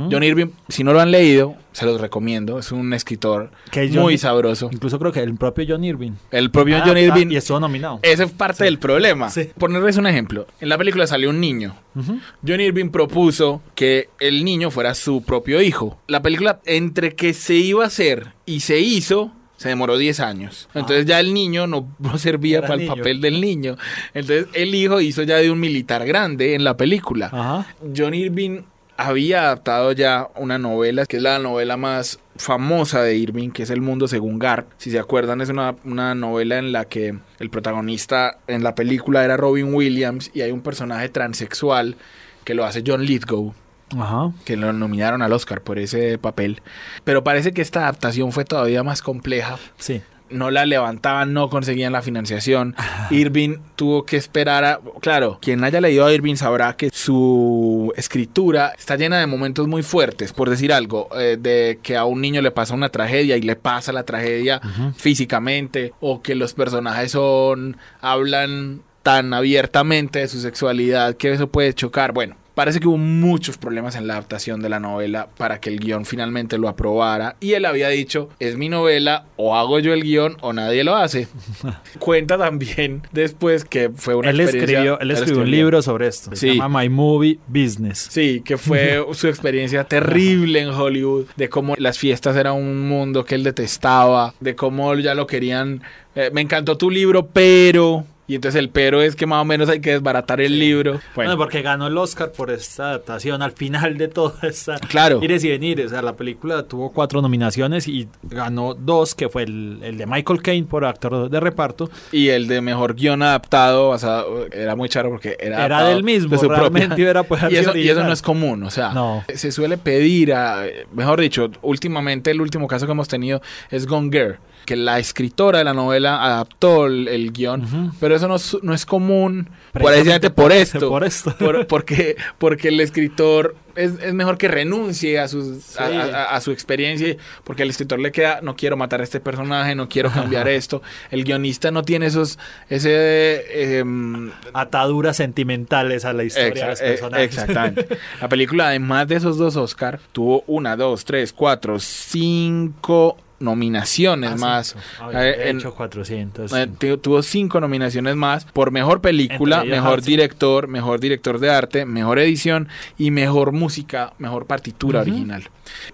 John 0.10 0.24
Irving, 0.24 0.48
si 0.70 0.84
no 0.84 0.92
lo 0.92 1.02
han 1.02 1.12
leído, 1.12 1.56
se 1.72 1.86
los 1.86 2.02
recomiendo. 2.02 2.58
Es 2.58 2.72
un 2.72 2.92
escritor 2.94 3.52
Que 3.70 3.88
muy 3.90 4.18
sabroso. 4.18 4.70
Incluso 4.72 4.98
creo 4.98 5.12
que 5.12 5.20
el 5.20 5.36
propio 5.36 5.66
John 5.70 5.84
Irving. 5.84 6.14
El 6.32 6.50
propio 6.50 6.78
Ah, 6.78 6.84
John 6.84 6.98
ah, 6.98 7.02
Irving. 7.02 7.28
y 7.30 7.36
estuvo 7.36 7.60
nominado. 7.60 8.00
Ese 8.02 8.24
es 8.24 8.32
parte 8.32 8.64
del 8.64 8.80
problema. 8.80 9.30
Sí. 9.30 9.52
Ponerles 9.56 9.98
un 9.98 10.08
ejemplo. 10.08 10.48
En 10.60 10.70
la 10.70 10.80
película 10.80 11.06
salió 11.06 11.30
un 11.30 11.40
niño. 11.40 11.76
John 11.96 12.60
Irving 12.60 12.90
propuso 12.90 13.62
que 13.76 14.10
el 14.20 14.44
niño 14.44 14.72
fuera 14.72 14.96
su 14.96 15.22
propio 15.22 15.62
hijo. 15.62 16.00
La 16.08 16.24
película, 16.24 16.60
entre 16.66 17.14
que 17.14 17.36
se 17.36 17.54
iba 17.54 17.84
a 17.84 17.88
hacer 17.88 18.34
y 18.48 18.62
se 18.62 18.80
hizo, 18.80 19.32
se 19.66 19.70
demoró 19.70 19.98
10 19.98 20.20
años. 20.20 20.70
Entonces 20.76 21.08
ya 21.08 21.20
el 21.20 21.34
niño 21.34 21.66
no, 21.66 21.88
no 21.98 22.20
servía 22.20 22.58
Ah. 22.58 22.60
Era 22.60 22.68
para 22.68 22.76
el 22.76 22.88
niño. 22.88 22.96
papel 22.96 23.22
del 23.22 23.42
niño. 23.42 23.78
Entonces 24.14 24.46
el 24.54 24.76
hijo 24.76 25.02
hizo 25.02 25.24
ya 25.24 25.38
de 25.38 25.50
un 25.50 25.60
militar 25.60 26.06
grande 26.06 26.54
en 26.54 26.64
la 26.64 26.78
película. 26.78 27.32
Ajá. 27.34 27.66
John 27.98 28.14
Irving 28.14 28.62
había 28.96 29.42
adaptado 29.42 29.92
ya 29.92 30.28
una 30.36 30.60
novela, 30.60 31.08
que 31.08 31.18
es 31.18 31.24
la 31.24 31.40
novela 31.40 31.78
más 31.78 32.20
famosa 32.36 33.02
de 33.02 33.16
Irving, 33.18 33.50
que 33.50 33.64
es 33.64 33.72
El 33.72 33.82
Mundo 33.82 34.08
según 34.08 34.38
Garp. 34.38 34.68
Si 34.78 34.92
se 34.92 35.00
acuerdan, 35.00 35.42
es 35.42 35.50
una, 35.50 35.76
una 35.84 36.14
novela 36.14 36.60
en 36.60 36.72
la 36.72 36.86
que 36.86 37.16
el 37.40 37.50
protagonista 37.50 38.38
en 38.46 38.62
la 38.64 38.76
película 38.76 39.26
era 39.26 39.36
Robin 39.36 39.74
Williams 39.74 40.30
y 40.36 40.42
hay 40.42 40.52
un 40.52 40.62
personaje 40.62 41.10
transexual 41.10 41.96
que 42.44 42.54
lo 42.54 42.66
hace 42.66 42.84
John 42.86 43.04
Lithgow 43.04 43.56
Ajá. 43.98 44.32
que 44.46 44.58
lo 44.58 44.74
nominaron 44.74 45.22
al 45.22 45.34
Oscar 45.34 45.62
por 45.62 45.80
ese 45.80 46.18
papel. 46.18 46.62
Pero 47.04 47.24
parece 47.24 47.54
que 47.54 47.62
esta 47.62 47.82
adaptación 47.82 48.32
fue 48.32 48.46
todavía 48.46 48.84
más 48.84 49.02
compleja. 49.02 49.58
Sí. 49.78 50.02
No 50.28 50.50
la 50.50 50.66
levantaban, 50.66 51.34
no 51.34 51.50
conseguían 51.52 51.94
la 51.94 52.02
financiación. 52.02 52.76
Irving 53.12 53.58
tuvo 53.76 54.06
que 54.06 54.18
esperar 54.18 54.66
a... 54.66 54.80
Claro, 55.00 55.38
quien 55.40 55.64
haya 55.64 55.80
leído 55.80 56.04
a 56.04 56.12
Irving 56.12 56.36
sabrá 56.36 56.76
que 56.76 56.90
su 56.92 57.94
escritura 57.96 58.74
está 58.76 58.96
llena 58.96 59.20
de 59.20 59.28
momentos 59.28 59.68
muy 59.68 59.84
fuertes, 59.84 60.34
por 60.34 60.50
decir 60.50 60.74
algo, 60.74 61.10
eh, 61.16 61.38
de 61.40 61.80
que 61.84 61.96
a 61.96 62.06
un 62.06 62.22
niño 62.22 62.42
le 62.42 62.50
pasa 62.50 62.74
una 62.74 62.90
tragedia 62.90 63.38
y 63.38 63.44
le 63.44 63.56
pasa 63.56 63.92
la 63.92 64.02
tragedia 64.02 64.60
físicamente, 64.98 65.94
o 66.00 66.24
que 66.24 66.34
los 66.34 66.56
personajes 66.56 67.12
son... 67.12 67.78
hablan 68.02 68.82
tan 69.04 69.32
abiertamente 69.36 70.18
de 70.18 70.28
su 70.28 70.40
sexualidad 70.40 71.16
que 71.16 71.32
eso 71.32 71.46
puede 71.46 71.76
chocar. 71.76 72.12
Bueno, 72.12 72.36
parece 72.56 72.80
que 72.80 72.88
hubo 72.88 72.98
muchos 72.98 73.58
problemas 73.58 73.96
en 73.96 74.08
la 74.08 74.14
adaptación 74.14 74.62
de 74.62 74.70
la 74.70 74.80
novela 74.80 75.28
para 75.38 75.60
que 75.60 75.70
el 75.70 75.80
guion 75.80 76.06
finalmente 76.06 76.58
lo 76.58 76.68
aprobara. 76.70 77.36
Y 77.40 77.54
él 77.54 77.66
había 77.66 77.90
dicho, 77.90 78.30
es 78.40 78.58
mi 78.58 78.70
novela, 78.70 79.26
o 79.36 79.56
hago 79.56 79.78
yo 79.80 79.94
el 79.94 80.04
guion 80.04 80.38
o 80.42 80.54
nadie 80.54 80.84
lo 80.84 80.96
hace. 80.96 81.28
Cuenta 82.00 82.38
también 82.38 83.04
después 83.12 83.66
que 83.66 83.90
fue 83.96 84.16
una 84.16 84.30
Él 84.30 84.40
experiencia... 84.40 84.78
escribió, 84.80 85.00
él 85.00 85.12
escribió 85.12 85.42
un 85.44 85.52
libro 85.52 85.82
sobre 85.82 86.08
esto. 86.08 86.32
Se 86.32 86.38
Sí. 86.38 86.58
llama 86.58 86.82
My 86.82 86.90
Movie 86.90 87.40
Business. 87.48 88.08
Sí, 88.10 88.42
que 88.44 88.58
fue 88.58 89.04
su 89.14 89.28
experiencia 89.28 89.84
terrible 89.84 90.62
en 90.62 90.70
Hollywood, 90.70 91.26
de 91.36 91.50
cómo 91.50 91.76
las 91.78 92.00
fiestas 92.00 92.36
era 92.36 92.54
un 92.54 92.88
mundo 92.88 93.26
que 93.26 93.36
él 93.36 93.44
detestaba, 93.44 94.34
de 94.40 94.56
cómo 94.56 94.96
ya 94.96 95.14
lo 95.14 95.28
querían. 95.28 95.82
eh, 96.16 96.30
me 96.34 96.42
encantó 96.42 96.78
tu 96.78 96.90
libro, 96.90 97.28
pero. 97.28 98.06
Y 98.28 98.36
entonces 98.36 98.58
el 98.60 98.70
pero 98.70 99.02
es 99.04 99.16
que 99.16 99.28
más 99.28 99.42
o 99.42 99.46
menos 99.46 99.70
hay 99.70 99.80
que 99.82 99.92
desbaratar 99.92 100.42
el 100.42 100.58
libro. 100.58 100.94
Bueno, 100.94 101.32
Bueno, 101.32 101.38
porque 101.38 101.62
ganó 101.62 101.86
el 101.88 101.98
Oscar 101.98 102.32
por 102.32 102.50
esta 102.50 102.90
adaptación 102.90 103.42
al 103.44 103.52
final 103.52 103.98
de 104.00 104.08
toda 104.08 104.36
esta 104.48 104.80
Claro. 104.80 105.20
ires 105.24 105.44
y 105.44 105.50
venires. 105.50 105.88
O 105.88 105.90
sea, 105.90 106.02
la 106.02 106.16
película 106.16 106.64
tuvo 106.64 106.92
cuatro 106.92 107.22
nominaciones 107.22 107.88
y 107.88 108.08
ganó 108.24 108.74
dos, 108.74 109.14
que 109.14 109.30
fue 109.30 109.44
el, 109.44 109.80
el 109.84 109.98
de 110.00 110.06
Michael 110.08 110.42
Caine 110.42 110.66
por 110.68 110.86
actor 110.86 111.30
de 111.30 111.40
reparto. 111.40 111.90
y 112.12 112.30
el 112.30 112.48
de 112.48 112.62
mejor 112.62 112.96
guion 112.96 113.22
adaptado, 113.22 113.90
basado, 113.90 114.48
era 114.52 114.76
muy 114.76 114.90
charo 114.90 115.10
porque 115.12 115.38
era. 115.40 115.64
Era 115.66 115.84
del 115.88 116.04
mismo, 116.04 116.30
de 116.32 116.38
su 116.40 116.50
realmente 116.50 116.88
propia- 116.88 116.96
hubiera 117.04 117.24
podido 117.24 117.50
y, 117.52 117.56
eso, 117.58 117.62
y 117.62 117.64
eso 117.64 117.74
original. 118.00 118.08
no 118.08 118.14
es 118.14 118.22
común, 118.24 118.64
o 118.64 118.72
sea, 118.72 118.92
No. 118.92 119.24
se 119.34 119.52
suele 119.52 119.78
pedir 119.78 120.34
a, 120.34 120.64
mejor 120.94 121.22
dicho, 121.22 121.52
últimamente 121.62 122.32
el 122.32 122.42
último 122.42 122.68
caso 122.68 122.88
que 122.88 122.92
hemos 122.94 123.08
tenido 123.08 123.42
es 123.70 123.86
Gone 123.86 124.10
Girl, 124.12 124.38
que 124.66 124.76
la 124.76 125.00
escritora 125.00 125.60
de 125.60 125.64
la 125.64 125.74
novela 125.74 126.24
adaptó 126.24 126.88
el, 126.88 127.08
el 127.08 127.32
guion, 127.32 127.94
pero 128.00 128.16
eso 128.16 128.28
no 128.28 128.36
es, 128.36 128.58
no 128.62 128.74
es 128.74 128.86
común, 128.86 129.50
Precisamente 129.72 130.30
por 130.30 130.52
esto, 130.52 130.90
por 130.90 131.04
esto. 131.04 131.36
por- 131.38 131.68
porque, 131.68 132.16
porque 132.38 132.70
el 132.70 132.80
escritor 132.80 133.56
es, 133.76 133.92
es 134.02 134.14
mejor 134.14 134.38
que 134.38 134.48
renuncie 134.48 135.20
a, 135.20 135.28
sus, 135.28 135.78
a, 135.78 135.90
Sí. 135.90 135.96
a- 135.98 136.24
a 136.36 136.40
su 136.42 136.52
experiencia, 136.52 137.18
porque 137.44 137.64
al 137.64 137.70
escritor 137.70 138.00
le 138.00 138.12
queda, 138.14 138.40
no 138.42 138.56
quiero 138.56 138.78
matar 138.78 139.02
a 139.02 139.04
este 139.04 139.20
personaje, 139.20 139.76
no 139.76 139.90
quiero 139.90 140.10
cambiar 140.12 140.48
esto, 140.48 140.82
el 141.12 141.24
guionista 141.26 141.72
no 141.72 141.84
tiene 141.84 142.06
esos, 142.06 142.40
ese... 142.70 143.80
em, 143.80 144.32
Ataduras 144.54 145.18
sentimentales 145.18 146.06
a 146.06 146.14
la 146.14 146.24
historia 146.24 146.64
de 146.66 146.70
los 146.72 146.82
eh, 146.82 146.86
personajes. 146.86 147.26
Exactamente. 147.38 147.88
La 148.22 148.30
película, 148.30 148.68
además 148.70 149.08
de 149.10 149.16
esos 149.16 149.38
dos 149.38 149.56
Oscar, 149.58 150.00
tuvo 150.14 150.44
una, 150.48 150.76
dos, 150.78 151.04
tres, 151.04 151.34
cuatro, 151.34 151.78
cinco 151.80 153.18
nominaciones 153.40 154.32
Ah, 154.34 154.36
más. 154.38 154.76
Eh, 155.14 155.50
en- 155.50 155.58
hecho 155.58 155.74
400. 155.76 156.52
eh, 156.54 156.68
tu- 156.80 156.98
tuvo 156.98 157.22
cinco 157.22 157.60
nominaciones 157.60 158.16
más 158.16 158.46
por 158.46 158.72
mejor 158.72 159.02
película, 159.02 159.64
mejor 159.64 160.00
Hudson. 160.00 160.06
director, 160.10 160.68
mejor 160.68 161.00
director 161.00 161.40
de 161.40 161.50
arte, 161.50 161.86
mejor 161.86 162.20
edición 162.20 162.68
y 162.98 163.12
mejor 163.12 163.52
música, 163.52 164.14
mejor 164.20 164.46
partitura 164.46 165.02
original. 165.02 165.44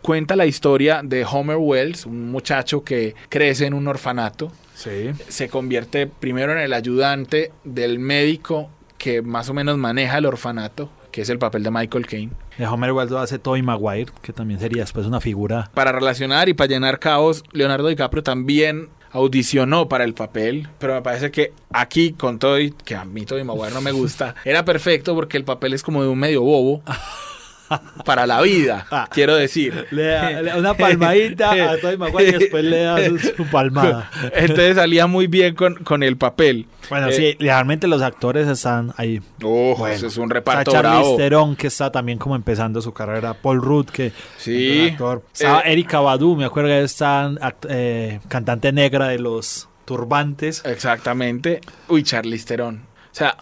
Cuenta 0.02 0.36
la 0.36 0.46
historia 0.46 1.02
de 1.04 1.26
Homer 1.26 1.58
Wells, 1.58 2.06
un 2.06 2.32
muchacho 2.32 2.84
que 2.84 3.16
crece 3.30 3.66
en 3.66 3.74
un 3.74 3.88
orfanato, 3.88 4.52
Sí. 4.76 5.12
se 5.28 5.48
convierte 5.50 6.08
primero 6.08 6.52
en 6.52 6.60
el 6.60 6.74
ayudante 6.74 7.52
del 7.64 8.00
médico 8.00 8.70
que 8.98 9.22
más 9.22 9.50
o 9.50 9.54
menos 9.54 9.78
maneja 9.78 10.18
el 10.18 10.26
orfanato, 10.26 10.90
que 11.12 11.22
es 11.22 11.30
el 11.30 11.40
papel 11.40 11.64
de 11.64 11.72
Michael 11.72 12.08
Caine. 12.08 12.32
De 12.58 12.66
Homer 12.68 12.92
Wells 12.92 13.12
lo 13.12 13.20
hace 13.20 13.40
Tobey 13.40 13.62
Maguire, 13.62 14.12
que 14.22 14.34
también 14.34 14.60
sería 14.60 14.84
después 14.84 15.06
una 15.06 15.22
figura. 15.22 15.70
Para 15.74 15.92
relacionar 15.92 16.50
y 16.50 16.54
para 16.54 16.70
llenar 16.70 17.00
caos, 17.00 17.44
Leonardo 17.52 17.88
DiCaprio 17.88 18.24
también 18.24 18.90
audicionó 19.12 19.90
para 19.90 20.04
el 20.04 20.14
papel, 20.14 20.70
pero 20.80 20.94
me 20.94 21.02
parece 21.02 21.32
que 21.32 21.54
aquí 21.72 22.14
con 22.14 22.40
todo 22.40 22.60
y 22.60 22.72
que 22.72 22.96
a 22.96 23.06
mí 23.06 23.26
Tobey 23.26 23.44
Maguire 23.44 23.74
no 23.74 23.82
me 23.82 23.92
gusta, 23.92 24.36
era 24.46 24.64
perfecto 24.66 25.14
porque 25.16 25.38
el 25.38 25.44
papel 25.44 25.74
es 25.74 25.84
como 25.84 26.02
de 26.02 26.10
un 26.10 26.20
medio 26.20 26.42
bobo. 26.42 26.82
para 28.06 28.26
la 28.28 28.42
vida, 28.42 28.86
quiero 29.12 29.36
decir. 29.36 29.88
Le 29.92 30.04
da, 30.04 30.30
le 30.42 30.50
da 30.52 30.58
una 30.58 30.74
palmadita 30.74 31.52
a 31.52 31.78
Tobey 31.82 31.98
Maguire 31.98 32.30
y 32.30 32.40
después 32.40 32.64
le 32.64 32.80
da 32.84 32.98
su, 33.10 33.18
su 33.20 33.46
palmada. 33.46 34.10
Entonces 34.34 34.76
salía 34.76 35.08
muy 35.08 35.28
bien 35.28 35.56
con, 35.56 35.76
con 35.76 36.04
el 36.04 36.18
papel. 36.18 36.68
Bueno, 36.90 37.08
Eh, 37.10 37.14
sí, 37.14 37.38
realmente 37.40 37.88
los 37.88 38.02
actores 38.02 38.48
están 38.48 38.94
ahí. 38.98 39.22
Oh, 39.44 39.76
Bueno, 39.78 39.96
es 40.08 40.18
un 40.18 40.24
Está 40.24 40.34
reparto 40.34 40.72
Charlize 40.72 40.98
bravo. 41.00 41.18
Theron, 41.18 41.56
que 41.56 41.68
está 41.68 41.92
también 41.92 42.18
como 42.18 42.36
empezando 42.36 42.82
su 42.82 42.92
carrera. 42.94 43.34
Paul 43.34 43.62
Rudd, 43.62 43.88
que 43.88 44.12
Sí. 44.38 44.72
es 44.80 44.82
un 44.88 44.92
actor. 44.92 45.24
Estaba 45.34 45.60
Eh, 45.62 45.72
Erika 45.74 46.00
Badu, 46.00 46.36
me 46.36 46.46
acuerdo 46.46 46.70
que 46.70 46.82
está 46.84 47.32
eh, 47.70 48.20
cantante 48.28 48.72
negra 48.72 49.08
de 49.08 49.20
los 49.20 49.68
turbantes. 49.86 50.62
Exactamente. 50.66 51.62
Uy, 51.88 52.04
Charlize 52.04 52.46
Theron. 52.46 52.82
O 53.12 53.14
sea, 53.14 53.36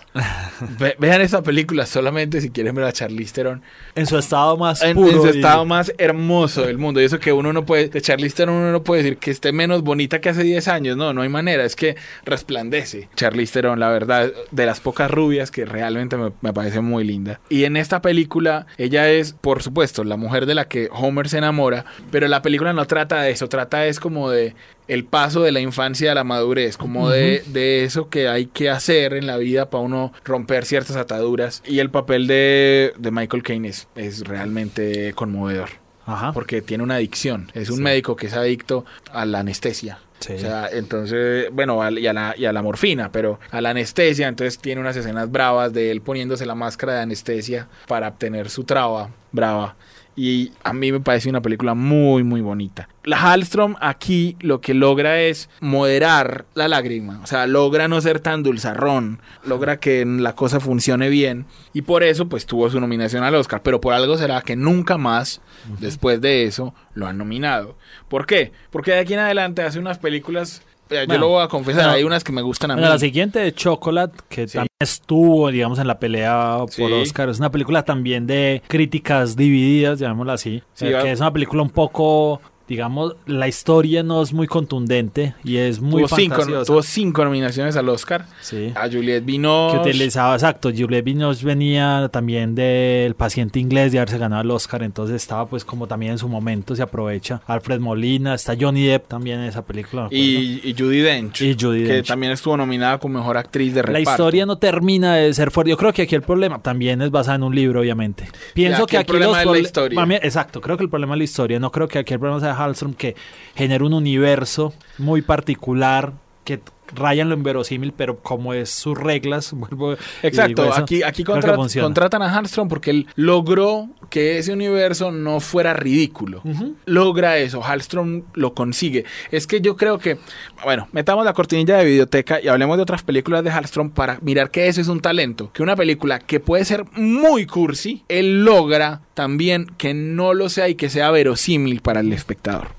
ve- 0.79 0.95
vean 0.97 1.21
esta 1.21 1.43
película 1.43 1.85
solamente 1.85 2.41
si 2.41 2.49
quieren 2.49 2.73
ver 2.73 2.85
a 2.85 2.91
Charlize 2.91 3.33
Theron. 3.35 3.61
En 3.93 4.07
su 4.07 4.17
estado 4.17 4.57
más 4.57 4.81
En, 4.81 4.95
puro. 4.95 5.09
en 5.11 5.21
su 5.21 5.27
y- 5.27 5.29
estado 5.29 5.63
más 5.63 5.93
hermoso 5.99 6.63
del 6.63 6.79
mundo. 6.79 6.99
Y 6.99 7.03
eso 7.03 7.19
que 7.19 7.31
uno 7.31 7.53
no 7.53 7.65
puede, 7.65 7.87
de 7.89 8.01
Charlize 8.01 8.35
Theron 8.35 8.55
uno 8.55 8.71
no 8.71 8.83
puede 8.83 9.03
decir 9.03 9.17
que 9.17 9.29
esté 9.29 9.51
menos 9.51 9.83
bonita 9.83 10.19
que 10.21 10.29
hace 10.29 10.41
10 10.43 10.67
años. 10.67 10.97
No, 10.97 11.13
no 11.13 11.21
hay 11.21 11.29
manera. 11.29 11.63
Es 11.65 11.75
que 11.75 11.95
resplandece. 12.25 13.09
Charlize 13.15 13.53
Theron, 13.53 13.79
la 13.79 13.89
verdad, 13.89 14.31
de 14.51 14.65
las 14.65 14.79
pocas 14.79 15.11
rubias 15.11 15.51
que 15.51 15.65
realmente 15.65 16.17
me, 16.17 16.31
me 16.41 16.53
parece 16.53 16.81
muy 16.81 17.03
linda. 17.03 17.39
Y 17.49 17.65
en 17.65 17.77
esta 17.77 18.01
película, 18.01 18.65
ella 18.77 19.09
es, 19.09 19.33
por 19.33 19.61
supuesto, 19.61 20.03
la 20.03 20.17
mujer 20.17 20.45
de 20.45 20.55
la 20.55 20.67
que 20.67 20.89
Homer 20.91 21.29
se 21.29 21.37
enamora. 21.37 21.85
Pero 22.11 22.27
la 22.27 22.41
película 22.41 22.73
no 22.73 22.85
trata 22.85 23.21
de 23.21 23.31
eso. 23.31 23.47
Trata 23.49 23.85
es 23.85 23.99
como 23.99 24.29
de 24.31 24.55
el 24.89 25.05
paso 25.05 25.41
de 25.41 25.53
la 25.53 25.61
infancia 25.61 26.11
a 26.11 26.15
la 26.15 26.25
madurez, 26.25 26.75
como 26.75 27.09
de, 27.09 27.41
de 27.47 27.85
eso 27.85 28.09
que 28.09 28.27
hay 28.27 28.47
que 28.47 28.69
hacer 28.69 29.13
en 29.13 29.25
la 29.27 29.37
vida 29.37 29.69
para 29.69 29.83
uno 29.83 30.11
romper 30.25 30.65
ciertas 30.65 30.97
ataduras. 30.97 31.63
Y 31.65 31.79
el 31.79 31.89
papel 31.89 32.27
de, 32.27 32.91
de 32.97 33.11
Michael 33.11 33.43
Caine 33.43 33.69
es, 33.69 33.87
es 33.95 34.21
realmente 34.27 35.13
conmovedor, 35.13 35.69
Ajá. 36.05 36.33
porque 36.33 36.61
tiene 36.61 36.83
una 36.83 36.95
adicción. 36.95 37.51
Es 37.53 37.69
un 37.69 37.77
Sí. 37.77 37.81
médico 37.83 38.15
que 38.15 38.27
es 38.27 38.33
adicto 38.33 38.83
a 39.13 39.25
la 39.25 39.39
anestesia. 39.39 39.99
Sí. 40.19 40.33
O 40.33 40.39
sea, 40.39 40.67
entonces, 40.69 41.47
bueno, 41.53 41.79
y 41.91 42.05
a, 42.07 42.11
la, 42.11 42.35
y 42.37 42.43
a 42.45 42.51
la 42.51 42.61
morfina, 42.61 43.09
pero 43.09 43.39
a 43.51 43.61
la 43.61 43.69
anestesia, 43.69 44.27
entonces 44.27 44.59
tiene 44.59 44.81
unas 44.81 44.97
escenas 44.97 45.31
bravas 45.31 45.71
de 45.71 45.91
él 45.91 46.01
poniéndose 46.01 46.45
la 46.45 46.55
máscara 46.55 46.95
de 46.95 47.01
anestesia 47.03 47.69
para 47.87 48.09
obtener 48.09 48.49
su 48.49 48.65
traba 48.65 49.11
brava. 49.31 49.75
Y 50.21 50.51
a 50.65 50.73
mí 50.73 50.91
me 50.91 50.99
parece 50.99 51.29
una 51.29 51.41
película 51.41 51.75
muy, 51.75 52.23
muy 52.23 52.41
bonita. 52.41 52.89
La 53.05 53.15
Hallstrom 53.15 53.77
aquí 53.79 54.35
lo 54.41 54.59
que 54.59 54.73
logra 54.73 55.21
es 55.21 55.49
moderar 55.61 56.43
la 56.55 56.67
lágrima. 56.67 57.21
O 57.23 57.25
sea, 57.25 57.47
logra 57.47 57.87
no 57.87 58.01
ser 58.01 58.19
tan 58.19 58.43
dulzarrón. 58.43 59.21
Logra 59.45 59.79
que 59.79 60.03
la 60.05 60.35
cosa 60.35 60.59
funcione 60.59 61.07
bien. 61.07 61.45
Y 61.71 61.83
por 61.83 62.03
eso, 62.03 62.27
pues 62.27 62.45
tuvo 62.45 62.69
su 62.69 62.81
nominación 62.81 63.23
al 63.23 63.33
Oscar. 63.35 63.61
Pero 63.63 63.79
por 63.79 63.93
algo 63.93 64.17
será 64.17 64.41
que 64.41 64.57
nunca 64.57 64.97
más, 64.97 65.39
después 65.79 66.19
de 66.19 66.43
eso, 66.43 66.73
lo 66.95 67.07
han 67.07 67.17
nominado. 67.17 67.77
¿Por 68.09 68.25
qué? 68.25 68.51
Porque 68.71 68.91
de 68.91 68.99
aquí 68.99 69.13
en 69.13 69.19
adelante 69.19 69.61
hace 69.61 69.79
unas 69.79 69.99
películas. 69.99 70.63
Yo 70.89 71.05
Bueno, 71.05 71.17
lo 71.21 71.27
voy 71.29 71.43
a 71.43 71.47
confesar, 71.47 71.83
bueno, 71.83 71.97
hay 71.97 72.03
unas 72.03 72.23
que 72.23 72.31
me 72.31 72.41
gustan 72.41 72.71
a 72.71 72.75
mí. 72.75 72.81
La 72.81 72.97
siguiente 72.97 73.37
de 73.39 73.53
Chocolate, 73.53 74.17
que 74.27 74.47
Sí. 74.47 74.53
también 74.53 74.69
estuvo, 74.79 75.51
digamos, 75.51 75.77
en 75.77 75.85
la 75.87 75.99
pelea 75.99 76.57
por 76.61 76.71
Sí. 76.71 76.81
Oscar. 76.83 77.29
Es 77.29 77.37
una 77.39 77.51
película 77.51 77.83
también 77.83 78.25
de 78.25 78.63
críticas 78.67 79.35
divididas, 79.35 79.99
llamémosla 79.99 80.33
así. 80.33 80.63
Sí, 80.73 80.85
que 80.87 81.11
es 81.11 81.19
una 81.19 81.31
película 81.31 81.61
un 81.61 81.69
poco, 81.69 82.41
digamos, 82.69 83.15
la 83.25 83.47
historia 83.47 84.03
no 84.03 84.21
es 84.21 84.31
muy 84.31 84.47
contundente 84.47 85.33
y 85.43 85.57
es 85.57 85.81
muy 85.81 86.03
tuvo, 86.03 86.15
cinco, 86.15 86.63
tuvo 86.65 86.83
cinco 86.83 87.25
nominaciones 87.25 87.75
al 87.75 87.89
Oscar. 87.89 88.25
Sí. 88.41 88.71
A 88.75 88.87
Juliette 88.87 89.25
Binoche. 89.25 89.75
Que 89.81 89.89
utilizaba, 89.89 90.35
exacto, 90.35 90.69
Juliette 90.69 91.03
Binoche 91.03 91.45
venía 91.45 92.09
también 92.13 92.53
del 92.55 93.15
paciente 93.15 93.59
inglés 93.59 93.91
de 93.91 93.97
haberse 93.97 94.19
ganado 94.19 94.43
el 94.43 94.51
Oscar, 94.51 94.83
entonces 94.83 95.15
estaba 95.15 95.47
pues 95.47 95.65
como 95.65 95.87
también 95.87 96.13
en 96.13 96.17
su 96.19 96.29
momento, 96.29 96.75
se 96.75 96.83
aprovecha. 96.83 97.41
Alfred 97.47 97.79
Molina, 97.79 98.35
está 98.35 98.55
Johnny 98.59 98.85
Depp 98.85 99.07
también 99.07 99.39
en 99.39 99.45
esa 99.45 99.63
película. 99.65 100.07
y, 100.11 100.61
y 100.63 100.75
Judy 100.77 100.99
Dench. 100.99 101.41
Y 101.41 101.55
que 101.55 101.67
Dench. 101.67 102.07
también 102.07 102.31
estuvo 102.31 102.55
nominada 102.55 102.99
como 102.99 103.17
mejor 103.19 103.37
actriz 103.37 103.73
de 103.73 103.81
La 103.81 103.87
reparto. 103.87 104.11
historia 104.11 104.45
no 104.45 104.59
termina 104.59 105.15
de 105.15 105.33
ser 105.33 105.49
fuerte. 105.49 105.71
Yo 105.71 105.77
creo 105.77 105.91
que 105.91 106.03
aquí 106.03 106.13
el 106.13 106.21
problema 106.21 106.61
también 106.61 107.01
es 107.01 107.09
basado 107.09 107.37
en 107.37 107.43
un 107.43 107.55
libro, 107.55 107.79
obviamente. 107.81 108.29
Pienso 108.53 108.83
aquí 108.83 108.91
que 108.91 108.97
el 108.97 109.01
aquí 109.01 109.09
problema 109.11 109.31
los 109.31 109.39
es 109.55 109.61
la 109.61 109.67
historia. 109.67 110.19
Exacto, 110.21 110.61
creo 110.61 110.77
que 110.77 110.83
el 110.83 110.89
problema 110.89 111.15
es 111.15 111.17
la 111.17 111.23
historia. 111.23 111.59
No 111.59 111.71
creo 111.71 111.87
que 111.87 111.97
aquí 111.97 112.13
el 112.13 112.19
problema 112.19 112.39
sea 112.39 112.58
Hallstrom 112.59 112.93
que 112.93 113.15
genera 113.55 113.83
un 113.83 113.93
universo 113.93 114.73
muy 114.97 115.21
particular 115.21 116.13
que 116.43 116.59
raya 116.93 117.21
en 117.23 117.29
lo 117.29 117.35
inverosímil, 117.35 117.93
pero 117.93 118.19
como 118.19 118.53
es 118.53 118.69
sus 118.69 118.97
reglas, 118.97 119.53
vuelvo 119.53 119.95
Exacto, 120.23 120.65
eso, 120.65 120.73
aquí, 120.81 121.03
aquí 121.03 121.23
contra- 121.23 121.55
contratan 121.55 122.21
a 122.21 122.35
Armstrong 122.37 122.67
porque 122.69 122.91
él 122.91 123.07
logró 123.15 123.89
que 124.09 124.37
ese 124.39 124.53
universo 124.53 125.11
no 125.11 125.39
fuera 125.39 125.73
ridículo. 125.73 126.41
Logra 126.85 127.37
eso, 127.37 127.61
Hallstrom 127.61 128.23
lo 128.33 128.53
consigue. 128.53 129.05
Es 129.31 129.45
que 129.45 129.61
yo 129.61 129.75
creo 129.77 129.99
que, 129.99 130.17
bueno, 130.63 130.87
metamos 130.91 131.23
la 131.25 131.33
cortinilla 131.33 131.77
de 131.77 131.85
videoteca 131.85 132.41
y 132.41 132.47
hablemos 132.47 132.77
de 132.77 132.83
otras 132.83 133.03
películas 133.03 133.43
de 133.43 133.51
Hallstrom 133.51 133.91
para 133.91 134.17
mirar 134.21 134.49
que 134.49 134.67
eso 134.67 134.81
es 134.81 134.87
un 134.87 134.99
talento. 134.99 135.51
Que 135.53 135.61
una 135.61 135.75
película 135.75 136.19
que 136.19 136.39
puede 136.39 136.65
ser 136.65 136.85
muy 136.95 137.45
cursi, 137.45 138.03
él 138.07 138.43
logra 138.43 139.01
también 139.13 139.67
que 139.77 139.93
no 139.93 140.33
lo 140.33 140.49
sea 140.49 140.69
y 140.69 140.75
que 140.75 140.89
sea 140.89 141.11
verosímil 141.11 141.81
para 141.81 141.99
el 141.99 142.11
espectador. 142.11 142.69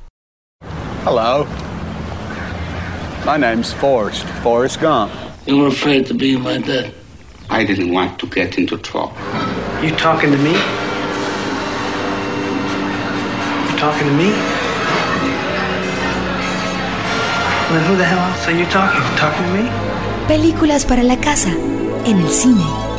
Hello. 1.07 1.47
My 3.27 3.37
name's 3.37 3.73
Forrest, 3.73 4.25
Forrest 4.43 4.81
Gump. 4.81 5.13
You 5.47 5.59
were 5.59 5.69
afraid 5.69 6.07
to 6.07 6.15
be 6.15 6.37
my 6.37 6.59
dad. 6.59 6.95
I 7.51 7.65
didn't 7.65 7.93
want 7.93 8.19
to 8.21 8.27
get 8.27 8.57
into 8.57 8.79
trouble. 8.79 9.13
You 9.83 9.95
talking 9.97 10.31
to 10.31 10.39
me? 10.39 10.53
You 13.71 13.79
talking 13.79 14.09
to 14.09 14.15
me? 14.15 14.31
Then 17.71 17.85
who 17.87 17.97
the 17.97 18.05
hell 18.05 18.19
else 18.19 18.49
are 18.49 18.53
you 18.53 18.65
talking? 18.67 19.01
Talking 19.17 19.45
to 19.45 19.53
me? 19.53 19.71
Películas 20.27 20.87
para 20.87 21.03
la 21.03 21.17
casa, 21.17 21.51
en 22.07 22.21
el 22.21 22.29
cine. 22.31 22.90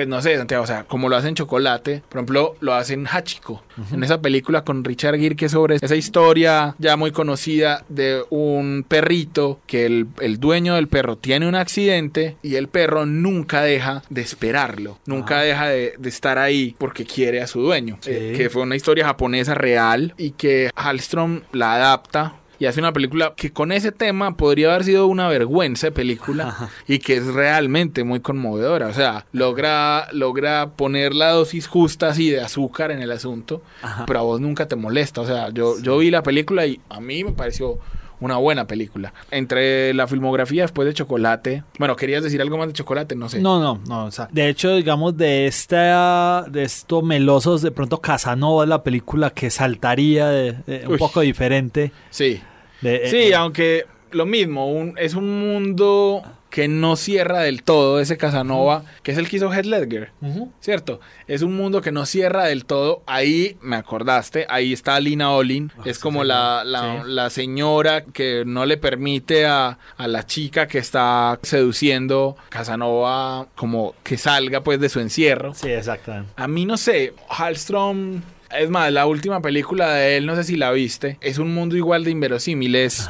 Pues 0.00 0.08
no 0.08 0.22
sé, 0.22 0.38
Santiago, 0.38 0.64
o 0.64 0.66
sea, 0.66 0.84
como 0.84 1.10
lo 1.10 1.16
hacen 1.16 1.34
Chocolate, 1.34 2.02
por 2.08 2.16
ejemplo, 2.20 2.56
lo 2.60 2.72
hacen 2.72 3.06
Hachiko, 3.06 3.62
en 3.92 4.02
esa 4.02 4.22
película 4.22 4.64
con 4.64 4.82
Richard 4.82 5.18
Gere, 5.18 5.36
que 5.36 5.44
es 5.44 5.52
sobre 5.52 5.76
esa 5.76 5.94
historia 5.94 6.74
ya 6.78 6.96
muy 6.96 7.10
conocida 7.10 7.84
de 7.90 8.22
un 8.30 8.82
perrito, 8.88 9.60
que 9.66 9.84
el, 9.84 10.06
el 10.22 10.40
dueño 10.40 10.76
del 10.76 10.88
perro 10.88 11.18
tiene 11.18 11.46
un 11.46 11.54
accidente 11.54 12.38
y 12.42 12.54
el 12.54 12.68
perro 12.68 13.04
nunca 13.04 13.60
deja 13.60 14.02
de 14.08 14.22
esperarlo, 14.22 14.98
nunca 15.04 15.40
deja 15.40 15.68
de, 15.68 15.92
de 15.98 16.08
estar 16.08 16.38
ahí 16.38 16.74
porque 16.78 17.04
quiere 17.04 17.42
a 17.42 17.46
su 17.46 17.60
dueño, 17.60 17.98
Sí. 18.00 18.10
Eh, 18.14 18.32
que 18.34 18.48
fue 18.48 18.62
una 18.62 18.76
historia 18.76 19.04
japonesa 19.04 19.52
real 19.54 20.14
y 20.16 20.30
que 20.30 20.70
Hallstrom 20.74 21.42
la 21.52 21.74
adapta 21.74 22.36
y 22.60 22.66
hace 22.66 22.78
una 22.78 22.92
película 22.92 23.32
que 23.34 23.52
con 23.52 23.72
ese 23.72 23.90
tema 23.90 24.36
podría 24.36 24.68
haber 24.68 24.84
sido 24.84 25.06
una 25.06 25.28
vergüenza 25.28 25.86
de 25.86 25.92
película 25.92 26.70
y 26.86 26.98
que 26.98 27.16
es 27.16 27.26
realmente 27.26 28.04
muy 28.04 28.20
conmovedora. 28.20 28.88
O 28.88 28.92
sea, 28.92 29.24
logra, 29.32 30.08
logra 30.12 30.68
poner 30.76 31.14
la 31.14 31.30
dosis 31.30 31.66
justa 31.66 32.08
así 32.08 32.30
de 32.30 32.42
azúcar 32.42 32.90
en 32.90 33.00
el 33.00 33.12
asunto, 33.12 33.62
pero 34.06 34.18
a 34.18 34.22
vos 34.22 34.42
nunca 34.42 34.68
te 34.68 34.76
molesta. 34.76 35.22
O 35.22 35.26
sea, 35.26 35.48
yo, 35.48 35.80
yo 35.80 35.96
vi 35.96 36.10
la 36.10 36.22
película 36.22 36.66
y 36.66 36.78
a 36.90 37.00
mí 37.00 37.24
me 37.24 37.32
pareció 37.32 37.78
una 38.20 38.36
buena 38.36 38.66
película. 38.66 39.12
Entre 39.30 39.92
la 39.94 40.06
filmografía 40.06 40.62
después 40.62 40.86
de 40.86 40.94
Chocolate. 40.94 41.64
Bueno, 41.78 41.96
¿querías 41.96 42.22
decir 42.22 42.40
algo 42.40 42.56
más 42.58 42.66
de 42.68 42.72
Chocolate? 42.74 43.16
No 43.16 43.28
sé. 43.28 43.40
No, 43.40 43.60
no, 43.60 43.80
no. 43.88 44.04
o 44.06 44.10
sea, 44.10 44.28
de 44.30 44.48
hecho, 44.48 44.74
digamos, 44.76 45.16
de 45.16 45.46
esta, 45.46 46.44
de 46.48 46.62
estos 46.64 47.02
melosos, 47.02 47.62
de 47.62 47.70
pronto 47.70 48.00
Casanova 48.00 48.64
es 48.64 48.68
la 48.68 48.82
película 48.82 49.30
que 49.30 49.50
saltaría 49.50 50.28
de, 50.28 50.52
de- 50.66 50.82
un 50.86 50.92
Uy. 50.92 50.98
poco 50.98 51.20
diferente. 51.20 51.92
Sí. 52.10 52.40
De, 52.80 53.08
Sí, 53.10 53.16
eh, 53.16 53.34
aunque 53.34 53.84
lo 54.12 54.26
mismo, 54.26 54.70
un- 54.70 54.94
es 54.98 55.14
un 55.14 55.40
mundo 55.40 56.22
que 56.50 56.66
no 56.66 56.96
cierra 56.96 57.40
del 57.42 57.62
todo 57.62 58.00
ese 58.00 58.16
Casanova, 58.16 58.82
que 59.04 59.12
es 59.12 59.18
el 59.18 59.28
que 59.28 59.36
hizo 59.36 59.52
Heath 59.54 59.66
Ledger. 59.66 60.10
¿cierto? 60.58 60.98
Es 61.28 61.42
un 61.42 61.54
mundo 61.56 61.80
que 61.80 61.92
no 61.92 62.06
cierra 62.06 62.46
del 62.46 62.64
todo. 62.64 63.02
Ahí, 63.06 63.56
me 63.62 63.76
acordaste, 63.76 64.46
ahí 64.48 64.72
está 64.72 64.98
Lina 64.98 65.30
Olin, 65.32 65.70
Ah, 65.78 65.82
es 65.84 65.98
sí, 65.98 66.02
como 66.02 66.24
la, 66.24 66.64
la, 66.64 67.02
Sí. 67.04 67.10
la 67.10 67.30
señora 67.30 68.04
que 68.04 68.42
no 68.44 68.66
le 68.66 68.78
permite 68.78 69.46
a, 69.46 69.78
a 69.96 70.08
la 70.08 70.26
chica 70.26 70.66
que 70.66 70.78
está 70.78 71.38
seduciendo 71.42 72.36
Casanova 72.48 73.46
como 73.54 73.94
que 74.02 74.16
salga 74.16 74.62
pues 74.62 74.80
de 74.80 74.88
su 74.88 74.98
encierro. 74.98 75.54
Sí, 75.54 75.68
exactamente. 75.70 76.32
A 76.36 76.48
mí 76.48 76.66
no 76.66 76.76
sé, 76.76 77.14
Hallstrom. 77.28 78.22
Es 78.58 78.68
más, 78.70 78.92
la 78.92 79.06
última 79.06 79.40
película 79.40 79.92
de 79.94 80.16
él, 80.16 80.26
no 80.26 80.34
sé 80.36 80.44
si 80.44 80.56
la 80.56 80.70
viste, 80.72 81.18
es 81.20 81.38
un 81.38 81.54
mundo 81.54 81.76
igual 81.76 82.04
de 82.04 82.10
inverosímil. 82.10 82.74
Es, 82.74 83.08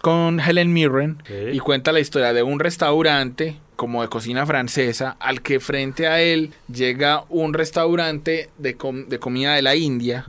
con 0.00 0.40
Helen 0.40 0.72
Mirren 0.72 1.22
Sí. 1.26 1.34
y 1.52 1.58
cuenta 1.58 1.92
la 1.92 2.00
historia 2.00 2.32
de 2.32 2.42
un 2.42 2.60
restaurante 2.60 3.56
como 3.76 4.02
de 4.02 4.08
cocina 4.08 4.44
francesa, 4.44 5.16
al 5.20 5.40
que 5.40 5.60
frente 5.60 6.08
a 6.08 6.20
él 6.20 6.50
llega 6.72 7.22
un 7.28 7.54
restaurante 7.54 8.50
de, 8.58 8.74
com- 8.74 9.06
de 9.06 9.18
comida 9.20 9.54
de 9.54 9.62
la 9.62 9.76
India. 9.76 10.26